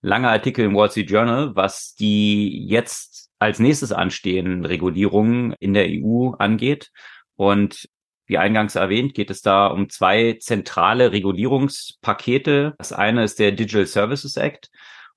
[0.02, 5.88] langer Artikel im Wall Street Journal, was die jetzt als nächstes anstehenden Regulierungen in der
[5.90, 6.92] EU angeht.
[7.36, 7.90] Und
[8.26, 12.76] wie eingangs erwähnt, geht es da um zwei zentrale Regulierungspakete.
[12.78, 14.70] Das eine ist der Digital Services Act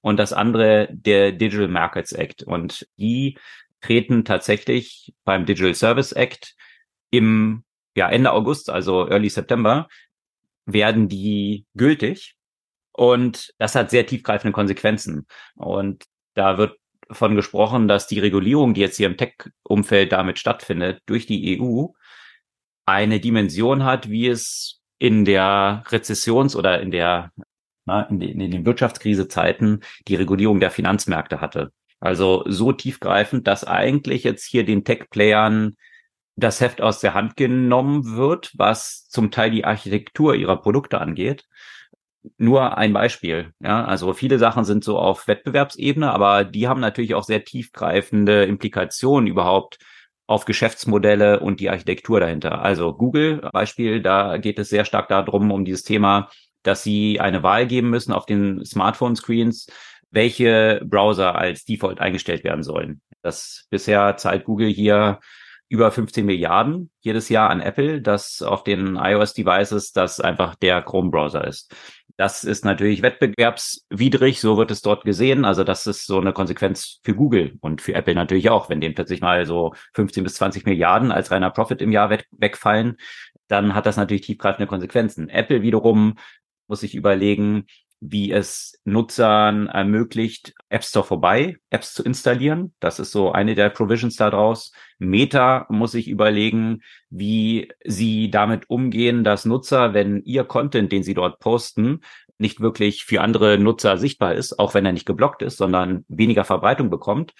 [0.05, 2.43] und das andere der Digital Markets Act.
[2.43, 3.39] Und die
[3.81, 6.55] treten tatsächlich beim Digital Service Act
[7.09, 7.65] im
[7.97, 9.89] ja, Ende August, also Early September,
[10.67, 12.37] werden die gültig.
[12.93, 15.27] Und das hat sehr tiefgreifende Konsequenzen.
[15.55, 16.77] Und da wird
[17.11, 21.87] von gesprochen, dass die Regulierung, die jetzt hier im Tech-Umfeld damit stattfindet, durch die EU,
[22.85, 27.31] eine Dimension hat, wie es in der Rezessions- oder in der
[27.87, 31.73] in, den, in den Wirtschaftskrisezeiten die Regulierung der Finanzmärkte hatte.
[32.01, 35.77] Also so tiefgreifend, dass eigentlich jetzt hier den Tech-Playern
[36.37, 41.45] das Heft aus der Hand genommen wird, was zum Teil die Architektur ihrer Produkte angeht.
[42.39, 43.53] Nur ein Beispiel.
[43.61, 48.45] Ja, also viele Sachen sind so auf Wettbewerbsebene, aber die haben natürlich auch sehr tiefgreifende
[48.45, 49.79] Implikationen überhaupt
[50.27, 52.63] auf Geschäftsmodelle und die Architektur dahinter.
[52.63, 56.31] Also Google Beispiel, da geht es sehr stark darum, um dieses Thema
[56.65, 59.69] dass sie eine Wahl geben müssen auf den Smartphone-Screens,
[60.11, 63.01] welche Browser als Default eingestellt werden sollen.
[63.23, 65.21] Das bisher zahlt Google hier
[65.69, 71.47] über 15 Milliarden jedes Jahr an Apple, dass auf den iOS-Devices das einfach der Chrome-Browser
[71.47, 71.75] ist.
[72.17, 75.45] Das ist natürlich wettbewerbswidrig, so wird es dort gesehen.
[75.45, 78.69] Also das ist so eine Konsequenz für Google und für Apple natürlich auch.
[78.69, 82.99] Wenn denen plötzlich mal so 15 bis 20 Milliarden als reiner Profit im Jahr wegfallen,
[83.49, 85.29] dann hat das natürlich tiefgreifende Konsequenzen.
[85.29, 86.15] Apple wiederum
[86.67, 87.67] muss sich überlegen,
[88.07, 92.75] wie es Nutzern ermöglicht, App Store vorbei Apps zu installieren.
[92.79, 94.73] Das ist so eine der Provisions daraus.
[94.99, 101.15] Meta muss sich überlegen, wie sie damit umgehen, dass Nutzer, wenn ihr Content, den sie
[101.15, 102.01] dort posten,
[102.37, 106.45] nicht wirklich für andere Nutzer sichtbar ist, auch wenn er nicht geblockt ist, sondern weniger
[106.45, 107.33] Verbreitung bekommt,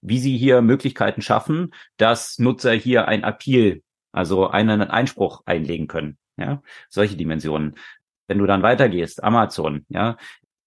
[0.00, 6.18] wie sie hier Möglichkeiten schaffen, dass Nutzer hier ein Appeal, also einen Einspruch einlegen können.
[6.38, 7.74] Ja, solche Dimensionen.
[8.28, 10.16] Wenn du dann weitergehst, Amazon, ja,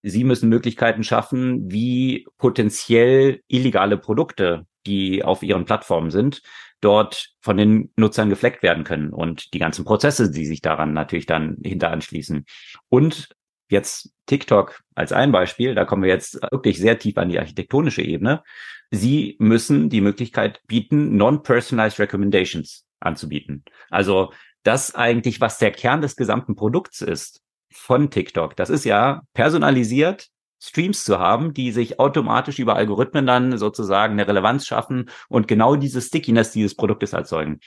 [0.03, 6.41] sie müssen Möglichkeiten schaffen, wie potenziell illegale Produkte, die auf ihren Plattformen sind,
[6.81, 11.27] dort von den Nutzern gefleckt werden können und die ganzen Prozesse, die sich daran natürlich
[11.27, 12.45] dann hinter anschließen.
[12.89, 13.29] Und
[13.69, 18.01] jetzt TikTok als ein Beispiel, da kommen wir jetzt wirklich sehr tief an die architektonische
[18.01, 18.43] Ebene.
[18.89, 23.63] Sie müssen die Möglichkeit bieten, non-personalized recommendations anzubieten.
[23.89, 24.33] Also
[24.63, 27.41] das eigentlich, was der Kern des gesamten Produkts ist
[27.71, 28.55] von TikTok.
[28.55, 30.29] Das ist ja personalisiert
[30.63, 35.75] Streams zu haben, die sich automatisch über Algorithmen dann sozusagen eine Relevanz schaffen und genau
[35.75, 37.59] diese Stickiness dieses Produktes erzeugen.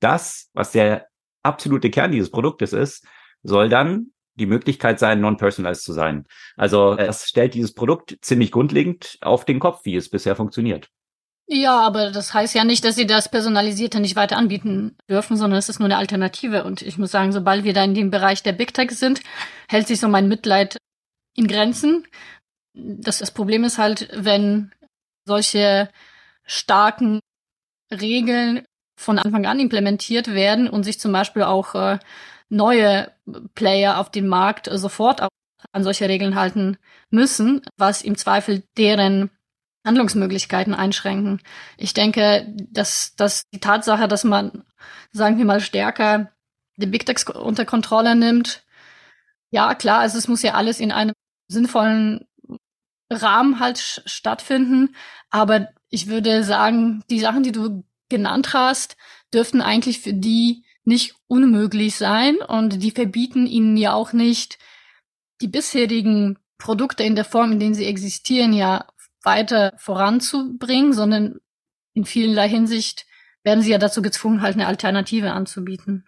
[0.00, 1.06] Das, was der
[1.42, 3.06] absolute Kern dieses Produktes ist,
[3.42, 6.26] soll dann die Möglichkeit sein, non-personalized zu sein.
[6.56, 10.90] Also das stellt dieses Produkt ziemlich grundlegend auf den Kopf, wie es bisher funktioniert.
[11.46, 15.58] Ja, aber das heißt ja nicht, dass sie das Personalisierte nicht weiter anbieten dürfen, sondern
[15.58, 16.64] es ist nur eine Alternative.
[16.64, 19.20] Und ich muss sagen, sobald wir da in dem Bereich der Big Tech sind,
[19.68, 20.78] hält sich so mein Mitleid
[21.36, 22.06] in Grenzen.
[22.74, 24.72] Das, das Problem ist halt, wenn
[25.26, 25.90] solche
[26.44, 27.20] starken
[27.90, 28.64] Regeln
[28.98, 31.98] von Anfang an implementiert werden und sich zum Beispiel auch äh,
[32.48, 33.10] neue
[33.54, 36.78] Player auf dem Markt sofort an solche Regeln halten
[37.10, 39.30] müssen, was im Zweifel deren
[39.84, 41.40] Handlungsmöglichkeiten einschränken.
[41.76, 44.64] Ich denke, dass, dass die Tatsache, dass man,
[45.12, 46.30] sagen wir mal, stärker
[46.76, 48.64] die Big Techs unter Kontrolle nimmt,
[49.50, 51.12] ja klar, also es muss ja alles in einem
[51.48, 52.26] sinnvollen
[53.10, 54.96] Rahmen halt stattfinden,
[55.30, 58.96] aber ich würde sagen, die Sachen, die du genannt hast,
[59.32, 64.58] dürften eigentlich für die nicht unmöglich sein und die verbieten ihnen ja auch nicht,
[65.40, 68.86] die bisherigen Produkte in der Form, in denen sie existieren, ja
[69.24, 71.38] weiter voranzubringen, sondern
[71.94, 73.06] in vielerlei Hinsicht
[73.44, 76.06] werden sie ja dazu gezwungen, halt eine Alternative anzubieten.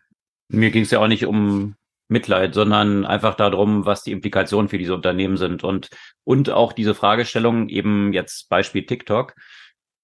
[0.49, 1.75] Mir ging es ja auch nicht um
[2.09, 5.89] Mitleid, sondern einfach darum, was die Implikationen für diese Unternehmen sind und,
[6.23, 9.35] und auch diese Fragestellung, eben jetzt Beispiel TikTok,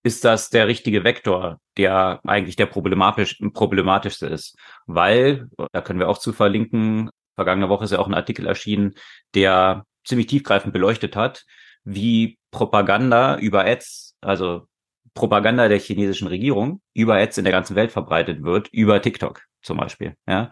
[0.03, 4.57] ist das der richtige Vektor, der eigentlich der problematisch, problematischste ist.
[4.87, 8.95] Weil, da können wir auch zu verlinken, vergangene Woche ist ja auch ein Artikel erschienen,
[9.35, 11.45] der ziemlich tiefgreifend beleuchtet hat,
[11.85, 14.67] wie Propaganda über Ads, also
[15.15, 19.79] Propaganda der chinesischen Regierung über Ads in der ganzen Welt verbreitet wird, über TikTok zum
[19.79, 20.15] Beispiel.
[20.29, 20.51] Ja.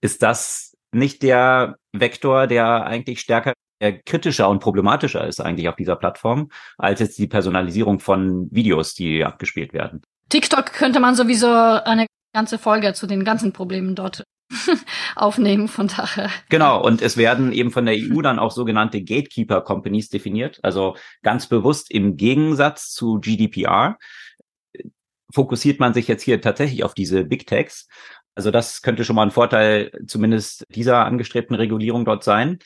[0.00, 3.54] Ist das nicht der Vektor, der eigentlich stärker
[4.06, 9.24] kritischer und problematischer ist eigentlich auf dieser Plattform, als jetzt die Personalisierung von Videos, die
[9.24, 10.02] abgespielt werden.
[10.30, 14.24] TikTok könnte man sowieso eine ganze Folge zu den ganzen Problemen dort
[15.16, 16.30] aufnehmen, von daher.
[16.48, 20.96] Genau, und es werden eben von der EU dann auch sogenannte Gatekeeper Companies definiert, also
[21.22, 23.96] ganz bewusst im Gegensatz zu GDPR
[25.34, 27.88] fokussiert man sich jetzt hier tatsächlich auf diese Big Techs.
[28.36, 32.58] Also das könnte schon mal ein Vorteil zumindest dieser angestrebten Regulierung dort sein.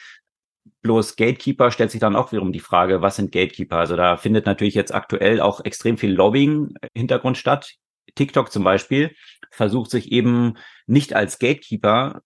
[0.83, 3.79] Bloß Gatekeeper stellt sich dann auch wiederum die Frage, was sind Gatekeeper?
[3.79, 7.75] Also da findet natürlich jetzt aktuell auch extrem viel Lobbying-Hintergrund statt.
[8.15, 9.15] TikTok zum Beispiel
[9.51, 10.55] versucht sich eben
[10.87, 12.23] nicht als Gatekeeper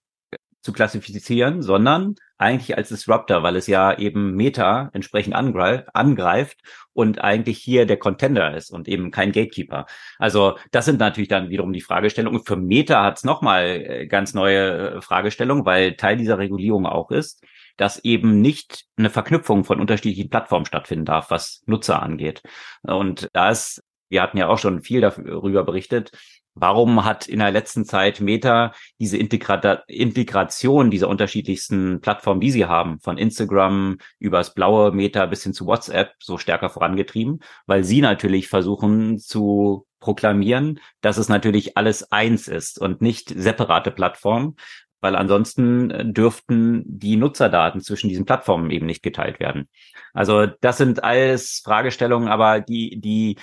[0.62, 6.60] zu klassifizieren, sondern eigentlich als Disruptor, weil es ja eben Meta entsprechend angreift
[6.92, 9.86] und eigentlich hier der Contender ist und eben kein Gatekeeper.
[10.18, 12.44] Also das sind natürlich dann wiederum die Fragestellungen.
[12.44, 17.10] Für Meta hat es nochmal äh, ganz neue äh, Fragestellungen, weil Teil dieser Regulierung auch
[17.10, 17.44] ist,
[17.76, 22.42] dass eben nicht eine Verknüpfung von unterschiedlichen Plattformen stattfinden darf, was Nutzer angeht.
[22.82, 23.82] Und da ist,
[24.12, 26.12] wir hatten ja auch schon viel darüber berichtet,
[26.54, 32.66] Warum hat in der letzten Zeit Meta diese Integra Integration dieser unterschiedlichsten Plattformen, die sie
[32.66, 37.40] haben, von Instagram übers blaue Meta bis hin zu WhatsApp so stärker vorangetrieben?
[37.66, 43.90] Weil sie natürlich versuchen zu proklamieren, dass es natürlich alles eins ist und nicht separate
[43.90, 44.56] Plattformen,
[45.00, 49.68] weil ansonsten äh, dürften die Nutzerdaten zwischen diesen Plattformen eben nicht geteilt werden.
[50.12, 53.36] Also das sind alles Fragestellungen, aber die, die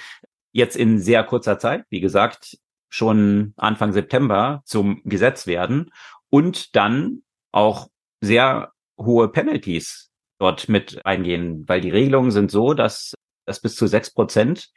[0.51, 2.57] jetzt in sehr kurzer Zeit, wie gesagt,
[2.89, 5.91] schon Anfang September zum Gesetz werden
[6.29, 7.89] und dann auch
[8.21, 13.13] sehr hohe Penalties dort mit eingehen, weil die Regelungen sind so, dass
[13.45, 14.69] das bis zu sechs Prozent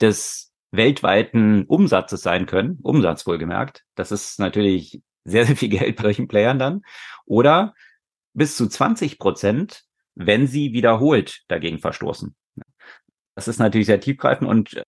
[0.00, 3.84] des weltweiten Umsatzes sein können, Umsatz wohlgemerkt.
[3.94, 6.82] Das ist natürlich sehr, sehr viel Geld bei solchen Playern dann.
[7.26, 7.74] Oder
[8.34, 12.34] bis zu 20 Prozent, wenn sie wiederholt dagegen verstoßen.
[13.34, 14.82] Das ist natürlich sehr tiefgreifend und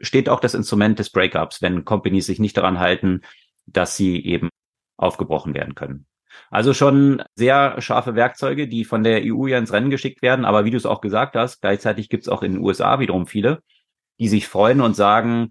[0.00, 3.22] steht auch das Instrument des Breakups, wenn Companies sich nicht daran halten,
[3.66, 4.48] dass sie eben
[4.96, 6.06] aufgebrochen werden können.
[6.50, 10.44] Also schon sehr scharfe Werkzeuge, die von der EU ja ins Rennen geschickt werden.
[10.44, 13.26] Aber wie du es auch gesagt hast, gleichzeitig gibt es auch in den USA wiederum
[13.26, 13.62] viele,
[14.18, 15.50] die sich freuen und sagen,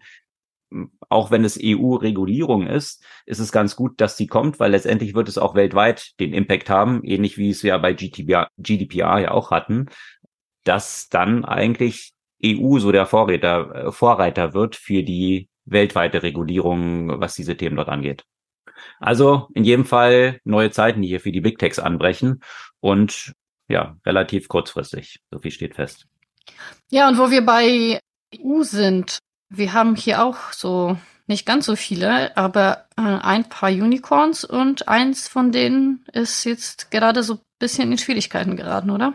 [1.10, 5.30] auch wenn es EU-Regulierung ist, ist es ganz gut, dass sie kommt, weil letztendlich wird
[5.30, 9.52] es auch weltweit den Impact haben, ähnlich wie es ja bei GDPR, GDPR ja auch
[9.52, 9.86] hatten,
[10.64, 17.36] dass dann eigentlich EU so der Vorreiter, äh, Vorreiter wird für die weltweite Regulierung, was
[17.36, 18.24] diese Themen dort angeht.
[19.00, 22.42] Also in jedem Fall neue Zeiten, die hier für die Big Techs anbrechen
[22.80, 23.34] und
[23.68, 25.22] ja, relativ kurzfristig.
[25.32, 26.06] So viel steht fest.
[26.92, 28.00] Ja, und wo wir bei
[28.38, 29.20] EU sind,
[29.50, 34.88] wir haben hier auch so nicht ganz so viele, aber äh, ein paar Unicorns und
[34.88, 39.14] eins von denen ist jetzt gerade so ein bisschen in Schwierigkeiten geraten, oder?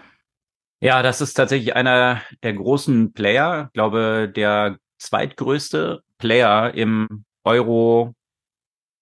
[0.81, 8.15] Ja, das ist tatsächlich einer der großen Player, ich glaube der zweitgrößte Player im Euro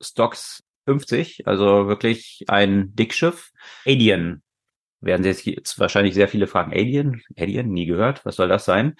[0.01, 3.53] Stocks 50, also wirklich ein Dickschiff.
[3.85, 4.43] Alien
[5.01, 6.73] werden Sie jetzt wahrscheinlich sehr viele fragen.
[6.73, 7.23] Alien?
[7.37, 7.69] Alien?
[7.71, 8.25] Nie gehört?
[8.25, 8.97] Was soll das sein?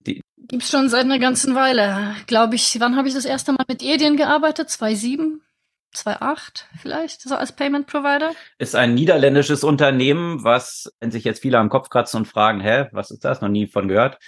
[0.00, 2.16] Die Gibt's schon seit einer ganzen Weile.
[2.26, 4.70] Glaube ich, wann habe ich das erste Mal mit Alien gearbeitet?
[4.70, 5.42] 2007?
[5.94, 8.32] 2.8 vielleicht, so als Payment Provider?
[8.58, 12.86] Ist ein niederländisches Unternehmen, was, wenn sich jetzt viele am Kopf kratzen und fragen, hä,
[12.92, 13.40] was ist das?
[13.40, 14.18] Noch nie von gehört.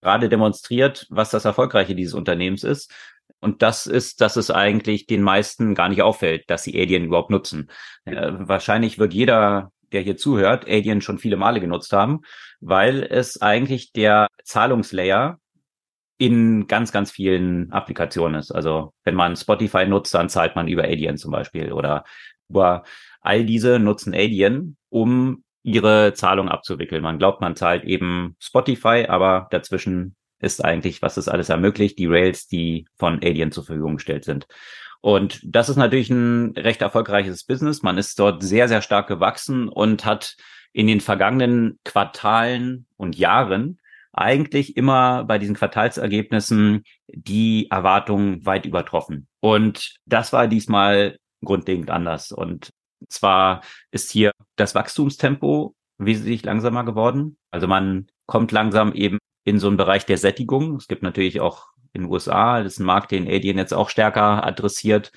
[0.00, 2.92] Gerade demonstriert, was das Erfolgreiche dieses Unternehmens ist.
[3.40, 7.30] Und das ist, dass es eigentlich den meisten gar nicht auffällt, dass sie Alien überhaupt
[7.30, 7.70] nutzen.
[8.04, 12.20] Äh, wahrscheinlich wird jeder, der hier zuhört, Alien schon viele Male genutzt haben,
[12.60, 15.38] weil es eigentlich der Zahlungslayer
[16.20, 18.50] in ganz, ganz vielen Applikationen ist.
[18.52, 22.04] Also wenn man Spotify nutzt, dann zahlt man über Alien zum Beispiel oder
[22.50, 22.82] über
[23.22, 27.02] all diese nutzen Alien, um ihre Zahlung abzuwickeln.
[27.02, 32.06] Man glaubt, man zahlt eben Spotify, aber dazwischen ist eigentlich, was das alles ermöglicht, die
[32.06, 34.46] Rails, die von Alien zur Verfügung gestellt sind.
[35.00, 37.82] Und das ist natürlich ein recht erfolgreiches Business.
[37.82, 40.36] Man ist dort sehr, sehr stark gewachsen und hat
[40.74, 43.79] in den vergangenen Quartalen und Jahren
[44.12, 49.28] eigentlich immer bei diesen Quartalsergebnissen die Erwartungen weit übertroffen.
[49.40, 52.32] Und das war diesmal grundlegend anders.
[52.32, 52.70] Und
[53.08, 57.36] zwar ist hier das Wachstumstempo wesentlich langsamer geworden.
[57.50, 60.76] Also man kommt langsam eben in so einen Bereich der Sättigung.
[60.76, 63.88] Es gibt natürlich auch in den USA, das ist ein Markt, den Adyen jetzt auch
[63.88, 65.12] stärker adressiert.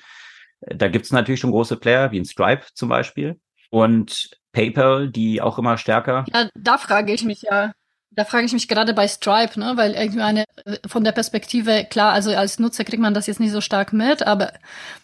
[0.60, 3.38] Da gibt es natürlich schon große Player, wie ein Stripe zum Beispiel.
[3.70, 6.24] Und PayPal, die auch immer stärker.
[6.32, 7.72] Ja, da frage ich mich ja,
[8.16, 10.44] da frage ich mich gerade bei Stripe, ne, weil irgendwie eine
[10.86, 14.26] von der Perspektive klar, also als Nutzer kriegt man das jetzt nicht so stark mit,
[14.26, 14.52] aber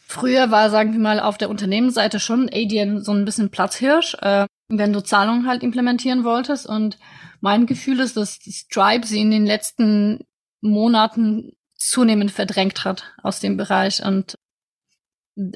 [0.07, 4.47] früher war, sagen wir mal, auf der Unternehmensseite schon Adyen so ein bisschen Platzhirsch, äh,
[4.69, 6.67] wenn du Zahlungen halt implementieren wolltest.
[6.67, 6.99] Und
[7.41, 10.25] mein Gefühl ist, dass Stripe sie in den letzten
[10.61, 14.37] Monaten zunehmend verdrängt hat aus dem Bereich und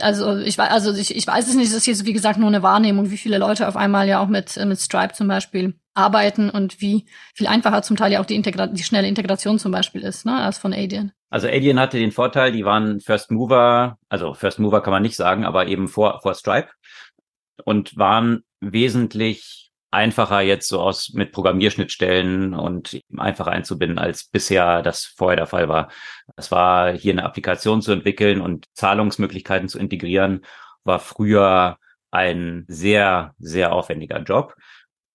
[0.00, 2.48] also ich weiß, also ich, ich weiß es nicht, das ist jetzt wie gesagt nur
[2.48, 6.50] eine Wahrnehmung, wie viele Leute auf einmal ja auch mit, mit Stripe zum Beispiel arbeiten
[6.50, 10.02] und wie viel einfacher zum Teil ja auch die, Integra die schnelle Integration zum Beispiel
[10.02, 11.12] ist, ne, als von Adyen.
[11.30, 15.16] Also Adyen hatte den Vorteil, die waren First Mover, also First Mover kann man nicht
[15.16, 16.70] sagen, aber eben vor, vor Stripe
[17.64, 19.64] und waren wesentlich
[19.94, 25.68] einfacher jetzt so aus mit Programmierschnittstellen und einfacher einzubinden, als bisher das vorher der Fall
[25.68, 25.88] war.
[26.36, 30.44] Es war hier eine Applikation zu entwickeln und Zahlungsmöglichkeiten zu integrieren,
[30.82, 31.78] war früher
[32.10, 34.54] ein sehr, sehr aufwendiger Job.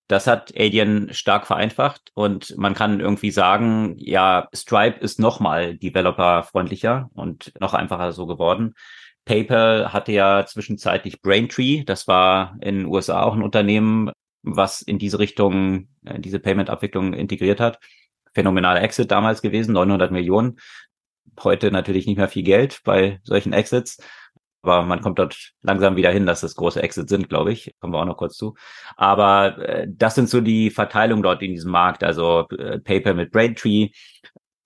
[0.10, 7.12] Das hat Adyen stark vereinfacht und man kann irgendwie sagen, ja, Stripe ist nochmal developerfreundlicher
[7.14, 8.74] und noch einfacher so geworden.
[9.26, 14.10] PayPal hatte ja zwischenzeitlich Braintree, das war in den USA auch ein Unternehmen,
[14.42, 17.78] was in diese Richtung, in äh, diese Payment-Abwicklung integriert hat.
[18.34, 20.58] Phänomenaler Exit damals gewesen, 900 Millionen.
[21.44, 24.02] Heute natürlich nicht mehr viel Geld bei solchen Exits.
[24.62, 27.74] Aber man kommt dort langsam wieder hin, dass es große Exits sind, glaube ich.
[27.80, 28.56] Kommen wir auch noch kurz zu.
[28.98, 32.04] Aber äh, das sind so die Verteilungen dort in diesem Markt.
[32.04, 33.90] Also äh, PayPal mit Braintree,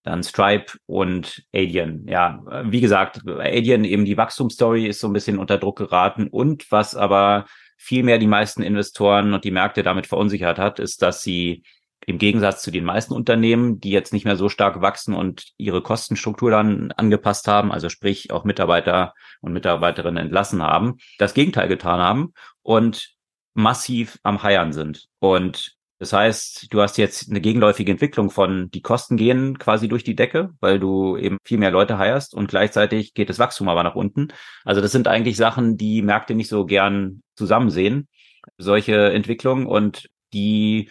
[0.04, 2.06] dann Stripe und Adyen.
[2.08, 6.28] Ja, wie gesagt, Adyen eben die Wachstumsstory ist so ein bisschen unter Druck geraten.
[6.28, 7.46] Und was aber
[7.78, 11.64] vielmehr die meisten Investoren und die Märkte damit verunsichert hat, ist, dass sie
[12.06, 15.82] im Gegensatz zu den meisten Unternehmen, die jetzt nicht mehr so stark wachsen und ihre
[15.82, 22.00] Kostenstruktur dann angepasst haben, also sprich auch Mitarbeiter und Mitarbeiterinnen entlassen haben, das Gegenteil getan
[22.00, 23.14] haben und
[23.54, 25.08] massiv am Heiern sind.
[25.20, 30.04] Und das heißt, du hast jetzt eine gegenläufige Entwicklung von, die Kosten gehen quasi durch
[30.04, 33.84] die Decke, weil du eben viel mehr Leute heierst und gleichzeitig geht das Wachstum aber
[33.84, 34.28] nach unten.
[34.66, 38.10] Also das sind eigentlich Sachen, die Märkte nicht so gern zusammen sehen,
[38.58, 40.90] solche Entwicklungen und die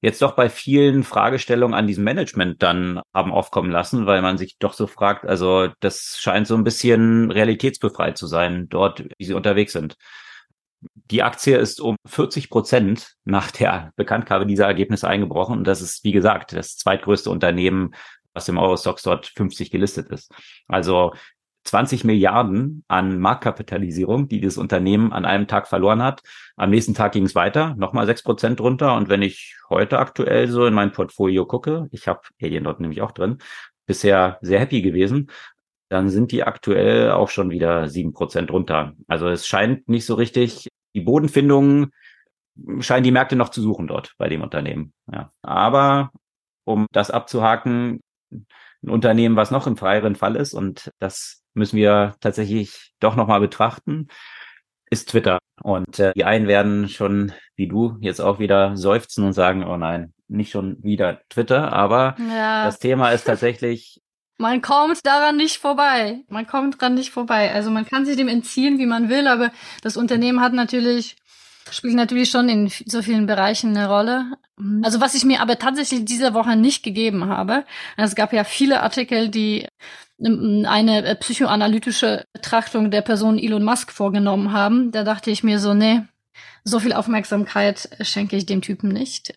[0.00, 4.56] jetzt doch bei vielen Fragestellungen an diesem Management dann haben aufkommen lassen, weil man sich
[4.58, 9.34] doch so fragt, also das scheint so ein bisschen realitätsbefreit zu sein, dort, wie sie
[9.34, 9.96] unterwegs sind.
[11.10, 15.58] Die Aktie ist um 40 Prozent nach der Bekanntgabe dieser Ergebnisse eingebrochen.
[15.58, 17.94] Und das ist, wie gesagt, das zweitgrößte Unternehmen
[18.36, 20.30] was im Eurostox dort 50 gelistet ist.
[20.68, 21.14] Also
[21.66, 26.22] 20 Milliarden an Marktkapitalisierung, die das Unternehmen an einem Tag verloren hat.
[26.56, 28.94] Am nächsten Tag ging es weiter, nochmal sechs Prozent runter.
[28.94, 33.12] Und wenn ich heute aktuell so in mein Portfolio gucke, ich habe dort nämlich auch
[33.12, 33.38] drin,
[33.86, 35.30] bisher sehr happy gewesen,
[35.88, 38.94] dann sind die aktuell auch schon wieder sieben Prozent runter.
[39.06, 41.88] Also es scheint nicht so richtig, die Bodenfindung
[42.80, 44.92] scheinen die Märkte noch zu suchen dort bei dem Unternehmen.
[45.12, 45.30] Ja.
[45.42, 46.10] Aber
[46.64, 48.00] um das abzuhaken,
[48.82, 53.40] ein Unternehmen, was noch im freieren Fall ist, und das müssen wir tatsächlich doch nochmal
[53.40, 54.08] betrachten,
[54.90, 55.38] ist Twitter.
[55.62, 59.76] Und äh, die einen werden schon, wie du, jetzt auch wieder seufzen und sagen, oh
[59.76, 62.64] nein, nicht schon wieder Twitter, aber ja.
[62.64, 64.00] das Thema ist tatsächlich.
[64.38, 66.20] Man kommt daran nicht vorbei.
[66.28, 67.54] Man kommt dran nicht vorbei.
[67.54, 69.50] Also man kann sich dem entziehen, wie man will, aber
[69.80, 71.16] das Unternehmen hat natürlich
[71.70, 74.32] spielt natürlich schon in so vielen Bereichen eine Rolle.
[74.82, 77.64] Also was ich mir aber tatsächlich diese Woche nicht gegeben habe,
[77.96, 79.66] es gab ja viele Artikel, die
[80.18, 84.92] ähm, eine äh, psychoanalytische Betrachtung der Person Elon Musk vorgenommen haben.
[84.92, 86.02] Da dachte ich mir so, nee,
[86.64, 89.34] so viel Aufmerksamkeit schenke ich dem Typen nicht.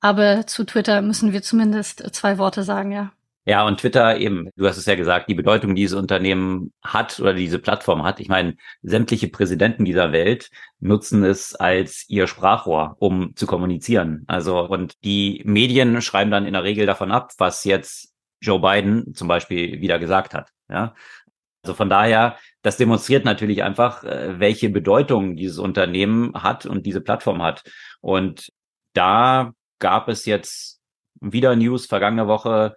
[0.00, 3.12] Aber zu Twitter müssen wir zumindest zwei Worte sagen, ja.
[3.46, 7.18] Ja, und Twitter eben, du hast es ja gesagt, die Bedeutung, die dieses Unternehmen hat
[7.20, 8.20] oder diese Plattform hat.
[8.20, 14.24] Ich meine, sämtliche Präsidenten dieser Welt nutzen es als ihr Sprachrohr, um zu kommunizieren.
[14.26, 18.12] Also, und die Medien schreiben dann in der Regel davon ab, was jetzt
[18.42, 20.50] Joe Biden zum Beispiel wieder gesagt hat.
[20.68, 20.94] Ja,
[21.62, 27.00] also von daher, das demonstriert natürlich einfach, äh, welche Bedeutung dieses Unternehmen hat und diese
[27.00, 27.64] Plattform hat.
[28.00, 28.50] Und
[28.94, 30.80] da gab es jetzt
[31.20, 32.76] wieder News vergangene Woche,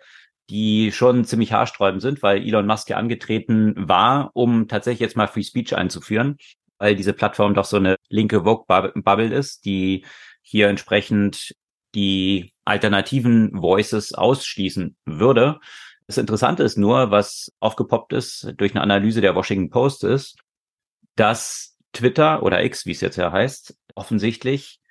[0.49, 5.27] die schon ziemlich haarsträubend sind, weil Elon Musk ja angetreten war, um tatsächlich jetzt mal
[5.27, 6.37] Free Speech einzuführen,
[6.77, 10.05] weil diese Plattform doch so eine linke Vogue-Bubble ist, die
[10.41, 11.55] hier entsprechend
[11.95, 15.59] die alternativen Voices ausschließen würde.
[16.07, 20.37] Das Interessante ist nur, was aufgepoppt ist durch eine Analyse der Washington Post ist,
[21.15, 24.81] dass Twitter oder X, wie es jetzt ja heißt, offensichtlich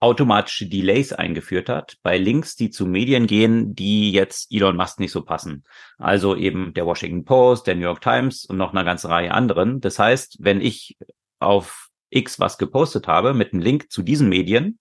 [0.00, 5.12] automatische Delays eingeführt hat bei Links, die zu Medien gehen, die jetzt Elon Musk nicht
[5.12, 5.64] so passen.
[5.98, 9.80] Also eben der Washington Post, der New York Times und noch eine ganze Reihe anderen.
[9.80, 10.96] Das heißt, wenn ich
[11.40, 14.78] auf X was gepostet habe mit einem Link zu diesen Medien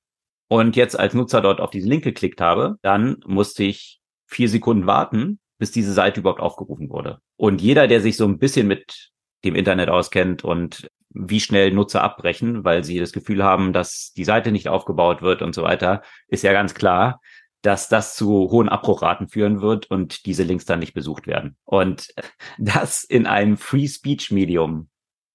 [0.47, 4.85] und jetzt als Nutzer dort auf diesen Link geklickt habe, dann musste ich vier Sekunden
[4.85, 7.19] warten, bis diese Seite überhaupt aufgerufen wurde.
[7.37, 9.11] Und jeder, der sich so ein bisschen mit
[9.43, 14.25] dem Internet auskennt und wie schnell Nutzer abbrechen, weil sie das Gefühl haben, dass die
[14.25, 17.21] Seite nicht aufgebaut wird und so weiter, ist ja ganz klar,
[17.61, 21.55] dass das zu hohen Abbruchraten führen wird und diese Links dann nicht besucht werden.
[21.63, 22.13] Und
[22.59, 24.89] das in einem Free Speech Medium,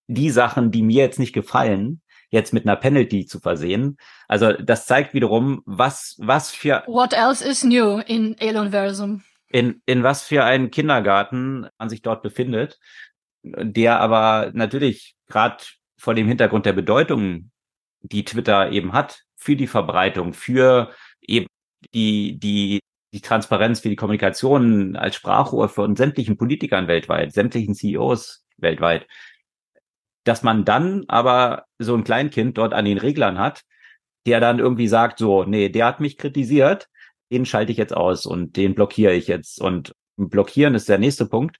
[0.07, 3.97] die Sachen, die mir jetzt nicht gefallen, jetzt mit einer Penalty zu versehen.
[4.28, 6.85] Also das zeigt wiederum, was, was für.
[6.87, 9.22] What else is new in Elonversum?
[9.49, 12.78] In, in was für einen Kindergarten man sich dort befindet,
[13.43, 15.64] der aber natürlich gerade
[15.99, 17.51] vor dem Hintergrund der Bedeutung,
[18.03, 21.47] die Twitter eben hat für die Verbreitung, für eben
[21.95, 22.81] die, die,
[23.12, 29.07] die Transparenz, für die Kommunikation als Sprachrohr von sämtlichen Politikern weltweit, sämtlichen CEOs weltweit,
[30.24, 33.62] dass man dann aber so ein Kleinkind dort an den Reglern hat,
[34.26, 36.89] der dann irgendwie sagt, so, nee, der hat mich kritisiert,
[37.33, 39.61] den schalte ich jetzt aus und den blockiere ich jetzt.
[39.61, 41.57] Und blockieren ist der nächste Punkt.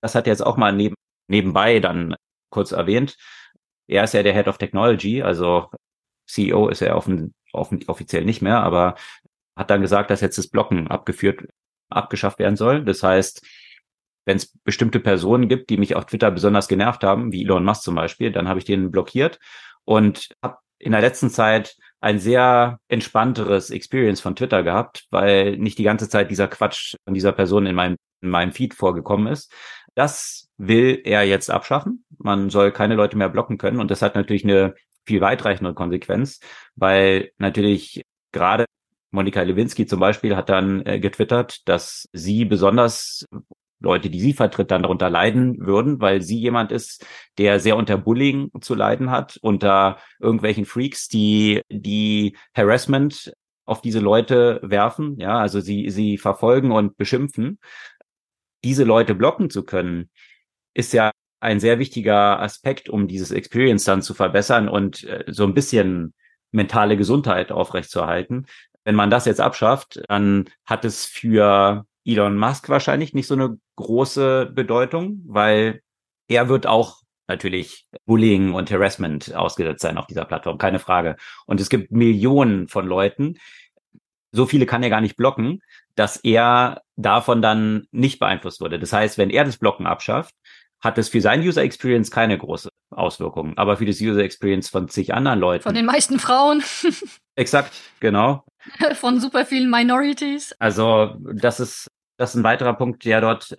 [0.00, 0.94] Das hat jetzt auch mal neben,
[1.28, 2.14] nebenbei dann
[2.54, 3.16] kurz erwähnt.
[3.86, 5.68] Er ist ja der Head of Technology, also
[6.26, 8.94] CEO ist er offen, offen, offiziell nicht mehr, aber
[9.56, 11.46] hat dann gesagt, dass jetzt das Blocken abgeführt,
[11.90, 12.84] abgeschafft werden soll.
[12.84, 13.46] Das heißt,
[14.24, 17.82] wenn es bestimmte Personen gibt, die mich auf Twitter besonders genervt haben, wie Elon Musk
[17.82, 19.38] zum Beispiel, dann habe ich den blockiert
[19.84, 25.78] und habe in der letzten Zeit ein sehr entspannteres Experience von Twitter gehabt, weil nicht
[25.78, 29.52] die ganze Zeit dieser Quatsch von dieser Person in meinem, in meinem Feed vorgekommen ist.
[29.94, 32.04] Das will er jetzt abschaffen.
[32.18, 33.80] Man soll keine Leute mehr blocken können.
[33.80, 34.74] Und das hat natürlich eine
[35.04, 36.40] viel weitreichende Konsequenz,
[36.76, 38.02] weil natürlich
[38.32, 38.64] gerade
[39.10, 43.26] Monika Lewinsky zum Beispiel hat dann äh, getwittert, dass sie besonders
[43.80, 47.06] Leute, die sie vertritt, dann darunter leiden würden, weil sie jemand ist,
[47.38, 53.32] der sehr unter Bullying zu leiden hat, unter irgendwelchen Freaks, die die Harassment
[53.66, 57.58] auf diese Leute werfen, ja, also sie sie verfolgen und beschimpfen.
[58.64, 60.10] Diese Leute blocken zu können,
[60.74, 65.44] ist ja ein sehr wichtiger Aspekt, um dieses Experience dann zu verbessern und äh, so
[65.44, 66.14] ein bisschen
[66.52, 68.46] mentale Gesundheit aufrechtzuerhalten.
[68.84, 73.58] Wenn man das jetzt abschafft, dann hat es für Elon Musk wahrscheinlich nicht so eine
[73.76, 75.80] große Bedeutung, weil
[76.28, 81.16] er wird auch natürlich Bullying und Harassment ausgesetzt sein auf dieser Plattform, keine Frage.
[81.46, 83.38] Und es gibt Millionen von Leuten,
[84.32, 85.62] so viele kann er gar nicht blocken,
[85.94, 88.78] dass er davon dann nicht beeinflusst wurde.
[88.78, 90.34] Das heißt, wenn er das Blocken abschafft,
[90.84, 94.88] hat es für sein User Experience keine große Auswirkungen, aber für das User Experience von
[94.88, 95.62] zig anderen Leuten.
[95.62, 96.62] Von den meisten Frauen.
[97.34, 98.44] Exakt, genau.
[98.94, 100.54] Von super vielen Minorities.
[100.58, 103.56] Also das ist das ist ein weiterer Punkt, der dort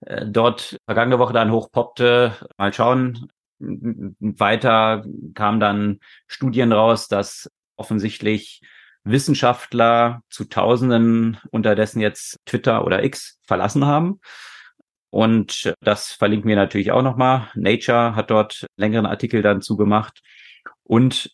[0.00, 2.34] äh, dort vergangene Woche dann hochpoppte.
[2.56, 3.28] Mal schauen.
[3.58, 8.60] Weiter kamen dann Studien raus, dass offensichtlich
[9.04, 14.20] Wissenschaftler zu Tausenden unterdessen jetzt Twitter oder X verlassen haben.
[15.14, 17.48] Und das verlinken wir natürlich auch nochmal.
[17.54, 20.22] Nature hat dort längeren Artikel dann zugemacht.
[20.82, 21.30] Und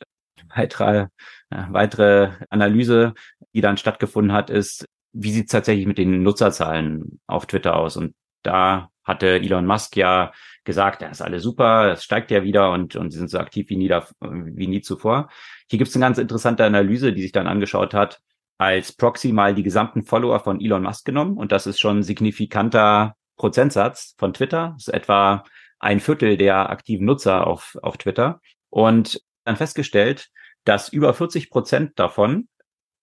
[0.54, 1.06] weitere,
[1.48, 3.14] äh, weitere Analyse,
[3.54, 7.96] die dann stattgefunden hat, ist, wie sieht es tatsächlich mit den Nutzerzahlen auf Twitter aus?
[7.96, 10.30] Und da hatte Elon Musk ja
[10.64, 13.70] gesagt, das ist alles super, es steigt ja wieder und, und sie sind so aktiv
[13.70, 15.30] wie nie, da, wie nie zuvor.
[15.70, 18.20] Hier gibt es eine ganz interessante Analyse, die sich dann angeschaut hat,
[18.58, 23.14] als Proxy mal die gesamten Follower von Elon Musk genommen und das ist schon signifikanter
[23.40, 24.74] Prozentsatz von Twitter.
[24.76, 25.44] Das ist etwa
[25.78, 30.28] ein Viertel der aktiven Nutzer auf, auf Twitter und dann festgestellt,
[30.64, 32.48] dass über 40 Prozent davon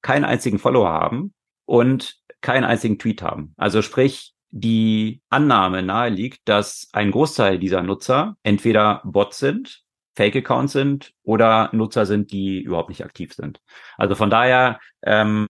[0.04, 1.34] keinen einzigen Follower haben
[1.66, 3.56] und keinen einzigen Tweet haben.
[3.58, 9.82] Also sprich, die Annahme naheliegt, dass ein Großteil dieser Nutzer entweder Bots sind,
[10.16, 13.60] Fake-Accounts sind oder Nutzer sind, die überhaupt nicht aktiv sind.
[13.98, 15.47] Also von daher ähm,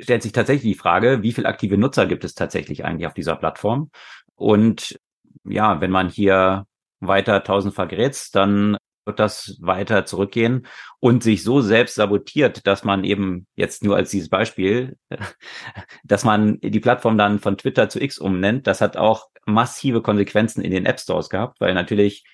[0.00, 3.36] stellt sich tatsächlich die Frage, wie viele aktive Nutzer gibt es tatsächlich eigentlich auf dieser
[3.36, 3.90] Plattform?
[4.34, 4.98] Und
[5.44, 6.66] ja, wenn man hier
[7.00, 10.66] weiter 1000 vergrätzt, dann wird das weiter zurückgehen
[11.00, 14.96] und sich so selbst sabotiert, dass man eben jetzt nur als dieses Beispiel,
[16.04, 20.62] dass man die Plattform dann von Twitter zu X umnennt, das hat auch massive Konsequenzen
[20.62, 22.24] in den App Stores gehabt, weil natürlich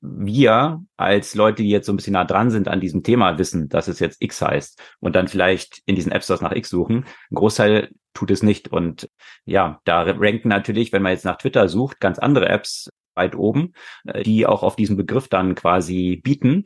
[0.00, 3.68] wir als Leute, die jetzt so ein bisschen nah dran sind an diesem Thema, wissen,
[3.68, 7.04] dass es jetzt X heißt und dann vielleicht in diesen App Stores nach X suchen.
[7.30, 8.68] Ein Großteil tut es nicht.
[8.68, 9.10] Und
[9.44, 13.72] ja, da ranken natürlich, wenn man jetzt nach Twitter sucht, ganz andere Apps weit oben,
[14.06, 16.64] äh, die auch auf diesen Begriff dann quasi bieten.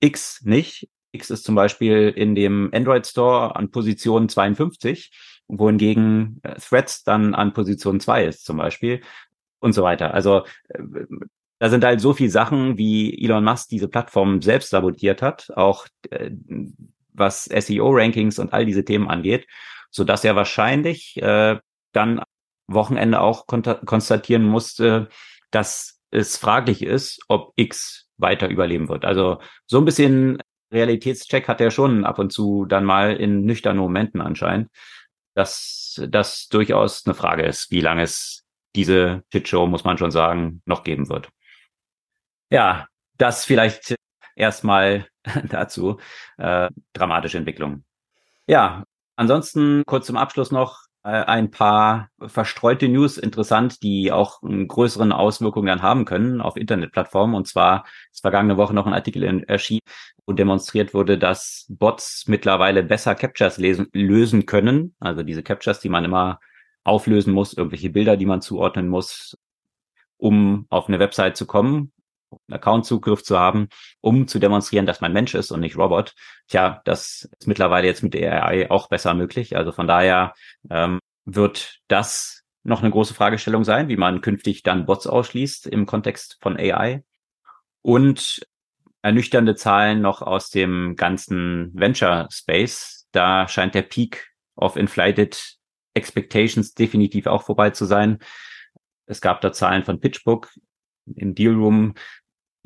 [0.00, 0.88] X nicht.
[1.12, 5.10] X ist zum Beispiel in dem Android Store an Position 52,
[5.48, 9.00] wohingegen äh, Threads dann an Position 2 ist zum Beispiel
[9.60, 10.12] und so weiter.
[10.14, 10.82] Also äh,
[11.58, 15.86] da sind halt so viele Sachen, wie Elon Musk diese Plattform selbst sabotiert hat, auch
[17.12, 19.46] was SEO-Rankings und all diese Themen angeht,
[19.90, 21.58] so dass er wahrscheinlich äh,
[21.92, 22.22] dann
[22.68, 25.08] Wochenende auch konstatieren musste,
[25.50, 29.04] dass es fraglich ist, ob X weiter überleben wird.
[29.04, 30.38] Also so ein bisschen
[30.72, 34.68] Realitätscheck hat er schon ab und zu dann mal in nüchternen Momenten anscheinend,
[35.34, 38.44] dass das durchaus eine Frage ist, wie lange es
[38.74, 41.28] diese Shitshow, muss man schon sagen, noch geben wird.
[42.50, 42.86] Ja,
[43.18, 43.96] das vielleicht
[44.36, 45.06] erstmal
[45.48, 45.98] dazu.
[46.38, 47.84] Äh, dramatische Entwicklung.
[48.46, 48.84] Ja,
[49.16, 55.12] ansonsten kurz zum Abschluss noch äh, ein paar verstreute News interessant, die auch einen größeren
[55.12, 57.34] Auswirkungen dann haben können auf Internetplattformen.
[57.34, 59.80] Und zwar ist vergangene Woche noch ein Artikel in, erschienen,
[60.26, 64.94] wo demonstriert wurde, dass Bots mittlerweile besser Captures lesen, lösen können.
[65.00, 66.40] Also diese Captures, die man immer
[66.84, 69.36] auflösen muss, irgendwelche Bilder, die man zuordnen muss,
[70.18, 71.92] um auf eine Website zu kommen,
[72.50, 73.68] Account-Zugriff zu haben,
[74.00, 76.14] um zu demonstrieren, dass man Mensch ist und nicht Robot.
[76.48, 79.56] Tja, das ist mittlerweile jetzt mit AI auch besser möglich.
[79.56, 80.34] Also von daher
[80.70, 85.86] ähm, wird das noch eine große Fragestellung sein, wie man künftig dann Bots ausschließt im
[85.86, 87.04] Kontext von AI.
[87.82, 88.40] Und
[89.02, 93.06] ernüchternde Zahlen noch aus dem ganzen Venture Space.
[93.12, 95.56] Da scheint der Peak of Inflated
[95.94, 98.18] Expectations definitiv auch vorbei zu sein.
[99.06, 100.50] Es gab da Zahlen von PitchBook
[101.14, 101.94] im Dealroom,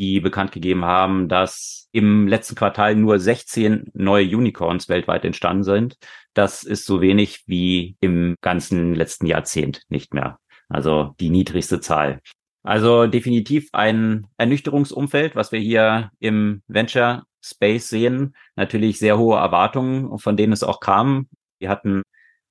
[0.01, 5.98] die bekannt gegeben haben, dass im letzten Quartal nur 16 neue Unicorns weltweit entstanden sind.
[6.32, 10.39] Das ist so wenig wie im ganzen letzten Jahrzehnt nicht mehr.
[10.68, 12.20] Also die niedrigste Zahl.
[12.62, 18.35] Also definitiv ein Ernüchterungsumfeld, was wir hier im Venture Space sehen.
[18.56, 21.28] Natürlich sehr hohe Erwartungen, von denen es auch kam.
[21.59, 22.02] Wir hatten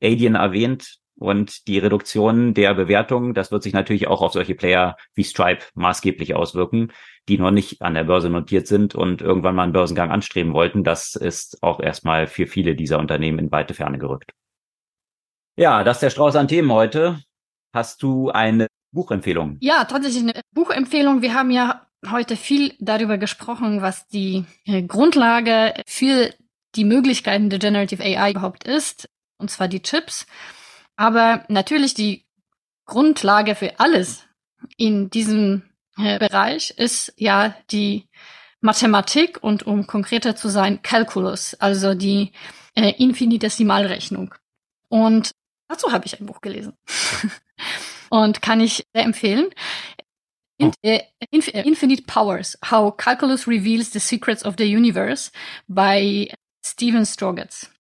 [0.04, 4.96] Adyen erwähnt, und die Reduktion der Bewertung, das wird sich natürlich auch auf solche Player
[5.14, 6.91] wie Stripe maßgeblich auswirken,
[7.28, 10.84] die noch nicht an der Börse notiert sind und irgendwann mal einen Börsengang anstreben wollten.
[10.84, 14.32] Das ist auch erstmal für viele dieser Unternehmen in weite Ferne gerückt.
[15.58, 17.20] Ja, das ist der Strauß an Themen heute.
[17.74, 19.58] Hast du eine Buchempfehlung?
[19.60, 21.22] Ja, tatsächlich eine Buchempfehlung.
[21.22, 26.34] Wir haben ja heute viel darüber gesprochen, was die äh, Grundlage für
[26.76, 30.26] die Möglichkeiten der Generative AI überhaupt ist, und zwar die Chips.
[31.00, 32.26] Aber natürlich die
[32.86, 34.26] Grundlage für alles
[34.76, 35.64] in diesem
[35.98, 38.10] äh, Bereich ist ja die
[38.60, 42.34] Mathematik und um konkreter zu sein, Calculus, also die
[42.76, 44.36] äh, Infinitesimalrechnung.
[44.90, 45.32] Und
[45.70, 46.74] dazu habe ich ein Buch gelesen
[48.10, 49.52] und kann ich sehr empfehlen.
[50.58, 55.32] In, äh, Infinite Powers, How Calculus Reveals the Secrets of the Universe
[55.70, 56.30] bei
[56.62, 57.72] Steven Strogatz.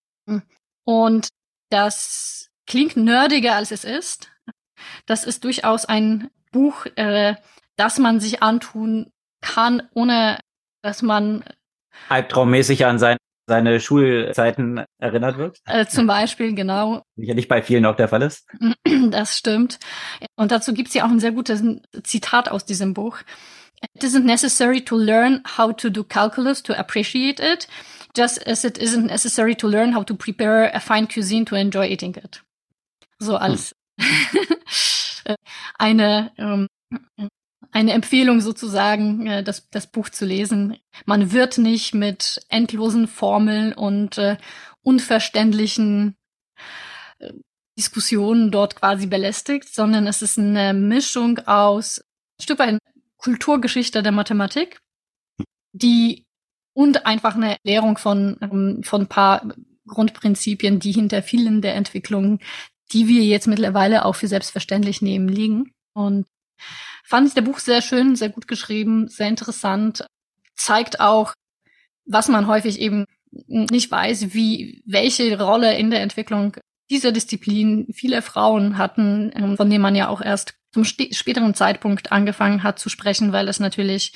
[0.85, 1.27] Und
[1.69, 4.31] das klingt nerdiger, als es ist.
[5.05, 7.35] Das ist durchaus ein Buch, äh,
[7.75, 10.39] das man sich antun kann, ohne
[10.81, 11.43] dass man
[12.07, 13.17] albtraummäßig an sein,
[13.47, 15.59] seine Schulzeiten erinnert wird.
[15.65, 17.01] Äh, zum Beispiel, genau.
[17.17, 18.47] Sicherlich bei vielen auch der Fall ist.
[19.11, 19.79] Das stimmt.
[20.35, 21.63] Und dazu gibt es ja auch ein sehr gutes
[22.03, 23.19] Zitat aus diesem Buch.
[23.95, 27.67] It isn't necessary to learn how to do calculus to appreciate it,
[28.15, 31.87] just as it isn't necessary to learn how to prepare a fine cuisine to enjoy
[31.87, 32.41] eating it.
[33.19, 35.35] So als hm.
[35.77, 36.67] eine ähm,
[37.71, 40.77] eine Empfehlung sozusagen, äh, das, das Buch zu lesen.
[41.05, 44.37] Man wird nicht mit endlosen Formeln und äh,
[44.81, 46.15] unverständlichen
[47.19, 47.33] äh,
[47.77, 52.79] Diskussionen dort quasi belästigt, sondern es ist eine Mischung aus ein Stück weit
[53.17, 54.79] Kulturgeschichte der Mathematik,
[55.73, 56.25] die
[56.73, 59.53] und einfach eine Erklärung von ähm, von ein paar
[59.87, 62.39] Grundprinzipien, die hinter vielen der Entwicklungen,
[62.91, 65.71] die wir jetzt mittlerweile auch für selbstverständlich nehmen, liegen.
[65.93, 66.27] Und
[67.03, 70.05] fand ich der Buch sehr schön, sehr gut geschrieben, sehr interessant,
[70.55, 71.33] zeigt auch,
[72.05, 76.57] was man häufig eben nicht weiß, wie, welche Rolle in der Entwicklung
[76.89, 82.11] dieser Disziplin viele Frauen hatten, ähm, von denen man ja auch erst zum späteren Zeitpunkt
[82.11, 84.13] angefangen hat zu sprechen, weil es natürlich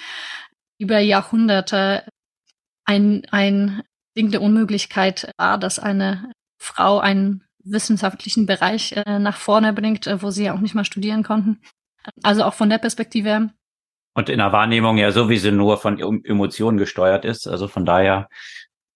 [0.80, 2.06] über Jahrhunderte
[2.86, 3.84] ein, ein
[4.18, 10.22] Ding der Unmöglichkeit war, dass eine Frau einen wissenschaftlichen Bereich äh, nach vorne bringt, äh,
[10.22, 11.62] wo sie ja auch nicht mal studieren konnten.
[12.22, 13.50] Also auch von der Perspektive.
[14.14, 17.48] Und in der Wahrnehmung ja sowieso nur von Emotionen gesteuert ist.
[17.48, 18.30] Also von daher,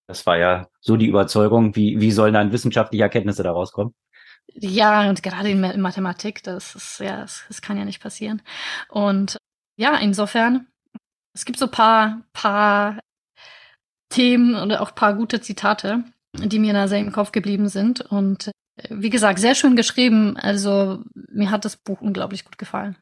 [0.07, 3.95] das war ja so die Überzeugung, wie, wie sollen dann wissenschaftliche Erkenntnisse daraus kommen?
[4.53, 8.41] Ja, und gerade in Mathematik, das ist ja, das, das kann ja nicht passieren.
[8.89, 9.37] Und
[9.75, 10.67] ja, insofern,
[11.33, 12.99] es gibt so paar, paar
[14.09, 16.03] Themen oder auch paar gute Zitate,
[16.43, 18.01] die mir da sehr im Kopf geblieben sind.
[18.01, 18.51] Und
[18.89, 20.37] wie gesagt, sehr schön geschrieben.
[20.37, 22.95] Also mir hat das Buch unglaublich gut gefallen.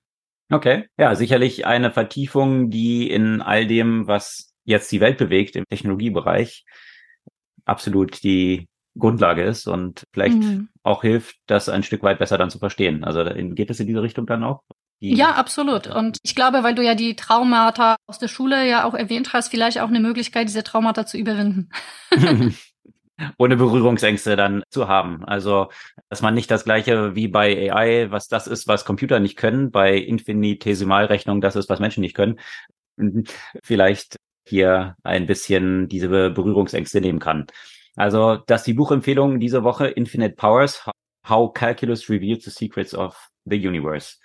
[0.52, 5.66] Okay, ja, sicherlich eine Vertiefung, die in all dem, was jetzt die Welt bewegt im
[5.68, 6.66] Technologiebereich,
[7.66, 8.68] absolut die
[8.98, 10.70] Grundlage ist und vielleicht mhm.
[10.84, 13.04] auch hilft, das ein Stück weit besser dann zu verstehen.
[13.04, 14.62] Also geht es in diese Richtung dann auch?
[15.02, 15.88] Die ja, absolut.
[15.88, 19.50] Und ich glaube, weil du ja die Traumata aus der Schule ja auch erwähnt hast,
[19.50, 21.70] vielleicht auch eine Möglichkeit, diese Traumata zu überwinden.
[23.38, 25.24] ohne Berührungsängste dann zu haben.
[25.26, 25.70] Also,
[26.10, 29.72] dass man nicht das gleiche wie bei AI, was das ist, was Computer nicht können,
[29.72, 32.40] bei Infinitesimalrechnung das ist, was Menschen nicht können,
[33.64, 34.18] vielleicht
[34.48, 37.48] hier ein bisschen diese Berührungsängste nehmen kann.
[37.96, 40.90] Also, dass die Buchempfehlung diese Woche Infinite Powers,
[41.28, 44.18] How Calculus Reveals the Secrets of the Universe.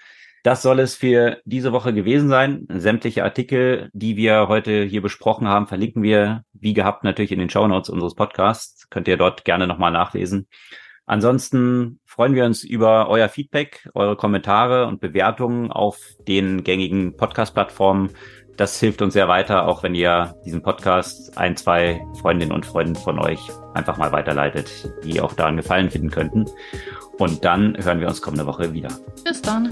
[0.43, 2.67] Das soll es für diese Woche gewesen sein.
[2.73, 7.51] Sämtliche Artikel, die wir heute hier besprochen haben, verlinken wir wie gehabt natürlich in den
[7.51, 8.89] Show Notes unseres Podcasts.
[8.89, 10.49] Könnt ihr dort gerne nochmal nachlesen.
[11.05, 15.99] Ansonsten freuen wir uns über euer Feedback, eure Kommentare und Bewertungen auf
[16.29, 18.11] den gängigen Podcast-Plattformen.
[18.57, 22.95] Das hilft uns sehr weiter, auch wenn ihr diesen Podcast ein, zwei Freundinnen und Freunden
[22.95, 23.41] von euch
[23.75, 24.71] einfach mal weiterleitet,
[25.03, 26.45] die auch daran Gefallen finden könnten.
[27.19, 28.91] Und dann hören wir uns kommende Woche wieder.
[29.25, 29.69] Bis dann.